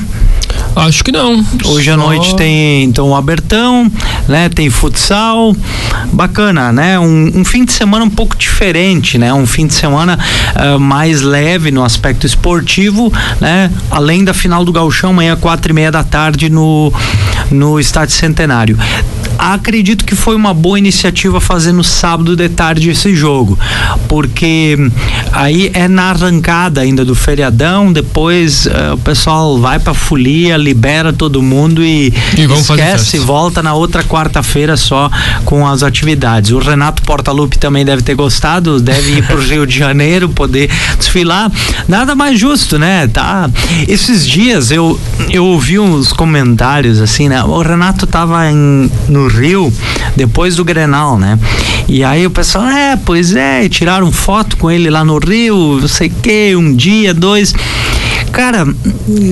Acho 0.75 1.03
que 1.03 1.11
não. 1.11 1.43
Hoje 1.65 1.85
Só... 1.85 1.93
à 1.93 1.97
noite 1.97 2.35
tem 2.35 2.83
então 2.83 3.09
o 3.09 3.15
Abertão, 3.15 3.89
né? 4.27 4.49
Tem 4.49 4.69
futsal, 4.69 5.55
bacana, 6.11 6.71
né? 6.71 6.99
Um, 6.99 7.39
um, 7.39 7.45
fim 7.45 7.63
de 7.63 7.71
semana 7.71 8.03
um 8.03 8.09
pouco 8.09 8.35
diferente, 8.35 9.17
né? 9.17 9.33
Um 9.33 9.47
fim 9.47 9.67
de 9.67 9.73
semana 9.73 10.19
uh, 10.55 10.79
mais 10.79 11.21
leve 11.21 11.71
no 11.71 11.83
aspecto 11.83 12.25
esportivo, 12.25 13.11
né? 13.39 13.71
Além 13.89 14.23
da 14.23 14.33
final 14.33 14.65
do 14.65 14.71
Gauchão, 14.71 15.11
amanhã 15.11 15.35
quatro 15.35 15.71
e 15.71 15.73
meia 15.73 15.91
da 15.91 16.03
tarde 16.03 16.49
no 16.49 16.91
no 17.51 17.79
Estádio 17.79 18.15
Centenário 18.15 18.77
acredito 19.37 20.05
que 20.05 20.15
foi 20.15 20.35
uma 20.35 20.53
boa 20.53 20.77
iniciativa 20.79 21.39
fazer 21.39 21.71
no 21.71 21.83
sábado 21.83 22.35
de 22.35 22.49
tarde 22.49 22.89
esse 22.89 23.15
jogo, 23.15 23.57
porque 24.07 24.77
aí 25.31 25.69
é 25.73 25.87
na 25.87 26.11
arrancada 26.11 26.81
ainda 26.81 27.03
do 27.03 27.15
feriadão, 27.15 27.91
depois 27.91 28.65
uh, 28.65 28.93
o 28.93 28.97
pessoal 28.97 29.59
vai 29.59 29.79
pra 29.79 29.93
folia, 29.93 30.57
libera 30.65 31.13
todo 31.13 31.43
mundo 31.43 31.83
e, 31.83 32.11
e 32.37 32.53
esquece 32.53 33.17
e 33.17 33.19
volta 33.19 33.61
na 33.61 33.75
outra 33.75 34.03
quarta-feira 34.03 34.75
só 34.75 35.09
com 35.45 35.67
as 35.67 35.83
atividades. 35.83 36.51
O 36.51 36.57
Renato 36.57 37.03
Portaluppi 37.03 37.59
também 37.59 37.85
deve 37.85 38.01
ter 38.01 38.15
gostado, 38.15 38.79
deve 38.79 39.19
ir 39.19 39.27
pro 39.27 39.39
Rio 39.39 39.67
de 39.67 39.77
Janeiro 39.77 40.27
poder 40.27 40.69
desfilar. 40.97 41.51
Nada 41.87 42.15
mais 42.15 42.39
justo, 42.39 42.79
né? 42.79 43.07
Tá. 43.07 43.49
Esses 43.87 44.27
dias 44.27 44.71
eu 44.71 44.99
eu 45.29 45.45
ouvi 45.45 45.77
uns 45.77 46.11
comentários 46.11 46.99
assim, 46.99 47.29
né? 47.29 47.43
O 47.43 47.61
Renato 47.61 48.07
tava 48.07 48.49
em, 48.49 48.89
no 49.07 49.27
Rio 49.27 49.71
depois 50.15 50.55
do 50.55 50.65
Grenal, 50.65 51.19
né? 51.19 51.37
E 51.87 52.03
aí 52.03 52.25
o 52.25 52.31
pessoal, 52.31 52.65
é, 52.65 52.97
pois 52.97 53.35
é, 53.35 53.69
tiraram 53.69 54.11
foto 54.11 54.57
com 54.57 54.71
ele 54.71 54.89
lá 54.89 55.05
no 55.05 55.19
Rio, 55.19 55.79
não 55.79 55.87
sei 55.87 56.07
o 56.07 56.11
que, 56.21 56.55
um 56.55 56.75
dia, 56.75 57.13
dois 57.13 57.53
cara, 58.35 58.67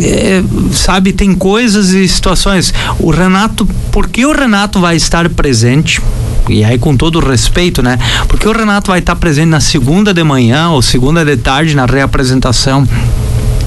é, 0.01 0.41
sabe, 0.71 1.11
tem 1.11 1.35
coisas 1.35 1.89
e 1.89 2.07
situações. 2.07 2.73
O 2.97 3.11
Renato, 3.11 3.67
por 3.91 4.07
que 4.07 4.25
o 4.25 4.31
Renato 4.31 4.79
vai 4.79 4.95
estar 4.95 5.27
presente? 5.29 6.01
E 6.47 6.63
aí, 6.63 6.79
com 6.79 6.95
todo 6.95 7.19
respeito, 7.19 7.83
né? 7.83 7.99
Porque 8.29 8.47
o 8.47 8.53
Renato 8.53 8.91
vai 8.91 8.99
estar 8.99 9.17
presente 9.17 9.49
na 9.49 9.59
segunda 9.59 10.13
de 10.13 10.23
manhã 10.23 10.69
ou 10.69 10.81
segunda 10.81 11.25
de 11.25 11.35
tarde 11.35 11.75
na 11.75 11.85
reapresentação 11.85 12.87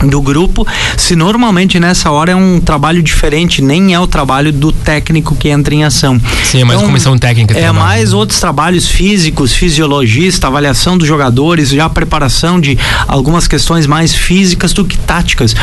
do 0.04 0.20
grupo, 0.20 0.66
se 0.96 1.16
normalmente 1.16 1.80
nessa 1.80 2.11
hora 2.11 2.32
é 2.32 2.37
um 2.37 2.61
trabalho 2.61 3.02
diferente, 3.02 3.62
nem 3.62 3.94
é 3.94 4.00
o 4.00 4.06
trabalho 4.06 4.52
do 4.52 4.72
técnico 4.72 5.35
que 5.35 5.48
entra 5.48 5.74
em 5.74 5.85
ação. 5.85 6.20
Sim, 6.44 6.61
é 6.61 6.64
mais 6.64 6.78
então, 6.78 6.90
comissão 6.90 7.18
técnica. 7.18 7.54
É 7.54 7.62
trabalho. 7.62 7.87
mais 7.87 8.12
outros 8.12 8.38
trabalhos 8.40 8.88
físicos, 8.88 9.52
fisiologista, 9.52 10.46
avaliação 10.46 10.98
dos 10.98 11.06
jogadores, 11.06 11.70
já 11.70 11.88
preparação 11.88 12.61
de 12.61 12.78
algumas 13.06 13.48
questões 13.48 13.87
mais 13.87 14.14
físicas 14.14 14.72
do 14.72 14.85
que 14.85 14.98
táticas. 14.98 15.54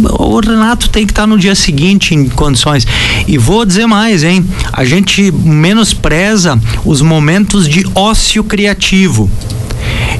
O, 0.00 0.36
o 0.36 0.40
Renato 0.40 0.88
tem 0.88 1.06
que 1.06 1.12
estar 1.12 1.26
no 1.26 1.38
dia 1.38 1.54
seguinte 1.54 2.14
em 2.14 2.28
condições. 2.28 2.86
E 3.26 3.38
vou 3.38 3.64
dizer 3.64 3.86
mais, 3.86 4.22
hein? 4.22 4.44
A 4.72 4.84
gente 4.84 5.30
menospreza 5.32 6.58
os 6.84 7.00
momentos 7.00 7.68
de 7.68 7.86
ócio 7.94 8.44
criativo. 8.44 9.30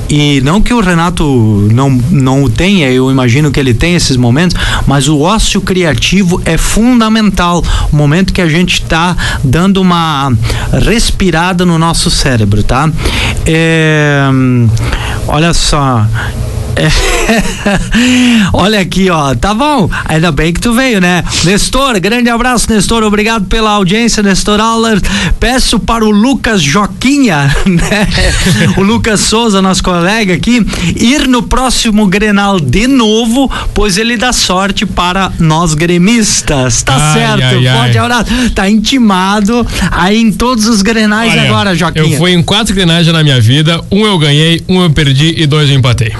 E 0.09 0.41
não 0.43 0.61
que 0.61 0.75
o 0.75 0.81
Renato 0.81 1.69
não, 1.73 1.91
não 2.11 2.45
o 2.45 2.51
tenha, 2.51 2.91
eu 2.91 3.11
imagino 3.11 3.51
que 3.51 3.59
ele 3.59 3.73
tem 3.73 3.95
esses 3.95 4.17
momentos, 4.17 4.57
mas 4.87 5.09
o 5.09 5.21
ócio 5.21 5.61
criativo 5.61 6.41
é 6.45 6.59
fundamental. 6.59 7.65
O 7.91 7.97
momento 7.97 8.33
que 8.33 8.41
a 8.41 8.49
gente 8.49 8.83
está 8.83 9.17
dando 9.43 9.81
uma 9.81 10.33
respirada 10.85 11.65
no 11.65 11.79
nosso 11.79 12.11
cérebro, 12.11 12.63
tá? 12.63 12.91
É, 13.47 14.23
olha 15.27 15.55
só, 15.55 16.07
é. 16.77 16.89
Olha 18.53 18.81
aqui, 18.81 19.11
ó. 19.11 19.35
Tá 19.35 19.55
bom. 19.55 19.89
Ainda 20.05 20.33
bem 20.33 20.53
que 20.53 20.61
tu 20.61 20.73
veio, 20.73 21.01
né? 21.01 21.23
Nestor, 21.45 21.99
grande 22.01 22.29
abraço, 22.29 22.71
Nestor. 22.73 23.03
Obrigado 23.03 23.47
pela 23.47 23.71
audiência, 23.71 24.23
Nestor 24.23 24.61
Auler. 24.61 25.01
Peço 25.39 25.79
para 25.79 26.05
o 26.05 26.11
Lucas 26.11 26.63
Joquinha, 26.63 27.55
né? 27.67 28.09
O 28.77 28.83
Lucas 28.83 29.21
Souza, 29.21 29.61
nosso 29.61 29.83
colega 29.83 30.35
aqui, 30.35 30.65
ir 30.97 31.27
no 31.29 31.43
próximo 31.43 32.07
Grenal 32.07 32.59
de 32.61 32.87
novo, 32.87 33.51
pois 33.75 33.97
ele 33.97 34.17
dá 34.17 34.33
sorte 34.33 34.87
para 34.87 35.33
nós 35.39 35.75
gremistas. 35.75 36.83
Tá 36.83 36.97
ai, 36.97 37.15
certo, 37.15 37.69
ai, 37.69 37.79
pode 37.79 37.99
orar. 37.99 38.27
Tá 38.55 38.69
intimado 38.69 39.67
aí 39.91 40.21
em 40.21 40.33
todos 40.33 40.67
os 40.67 40.83
Grenais 40.83 41.33
Olha, 41.33 41.43
agora, 41.43 41.75
Joquinha. 41.75 42.15
Eu 42.15 42.19
fui 42.19 42.33
em 42.33 42.43
quatro 42.43 42.75
Grenais 42.75 43.07
na 43.07 43.23
minha 43.23 43.41
vida. 43.41 43.83
Um 43.91 44.07
eu 44.07 44.19
ganhei, 44.19 44.63
um 44.69 44.83
eu 44.83 44.91
perdi 44.91 45.35
e 45.37 45.47
dois 45.47 45.69
eu 45.69 45.77
empatei. 45.77 46.13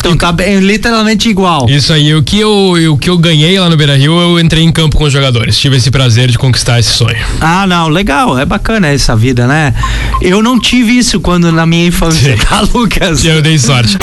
Então 0.00 0.16
tá 0.16 0.32
bem, 0.32 0.60
literalmente 0.60 1.28
igual. 1.28 1.68
Isso 1.68 1.92
aí, 1.92 2.14
o 2.14 2.22
que 2.22 2.40
eu, 2.40 2.72
o 2.92 2.96
que 2.96 3.10
eu 3.10 3.18
ganhei 3.18 3.60
lá 3.60 3.68
no 3.68 3.76
Beira 3.76 3.96
Rio, 3.96 4.18
eu 4.18 4.40
entrei 4.40 4.64
em 4.64 4.72
campo 4.72 4.96
com 4.96 5.04
os 5.04 5.12
jogadores. 5.12 5.58
Tive 5.58 5.76
esse 5.76 5.90
prazer 5.90 6.30
de 6.30 6.38
conquistar 6.38 6.80
esse 6.80 6.88
sonho. 6.88 7.18
Ah, 7.38 7.66
não, 7.66 7.86
legal, 7.88 8.38
é 8.38 8.46
bacana 8.46 8.88
essa 8.88 9.14
vida, 9.14 9.46
né? 9.46 9.74
Eu 10.22 10.42
não 10.42 10.58
tive 10.58 10.96
isso 10.96 11.20
quando 11.20 11.52
na 11.52 11.66
minha 11.66 11.86
infância, 11.86 12.34
Sim. 12.34 12.42
tá, 12.42 12.62
Lucas? 12.74 13.22
Eu 13.24 13.42
dei 13.42 13.58
sorte. 13.58 13.98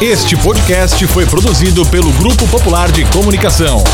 Este 0.00 0.34
podcast 0.36 1.06
foi 1.08 1.26
produzido 1.26 1.84
pelo 1.86 2.10
Grupo 2.12 2.48
Popular 2.48 2.90
de 2.90 3.04
Comunicação. 3.04 3.84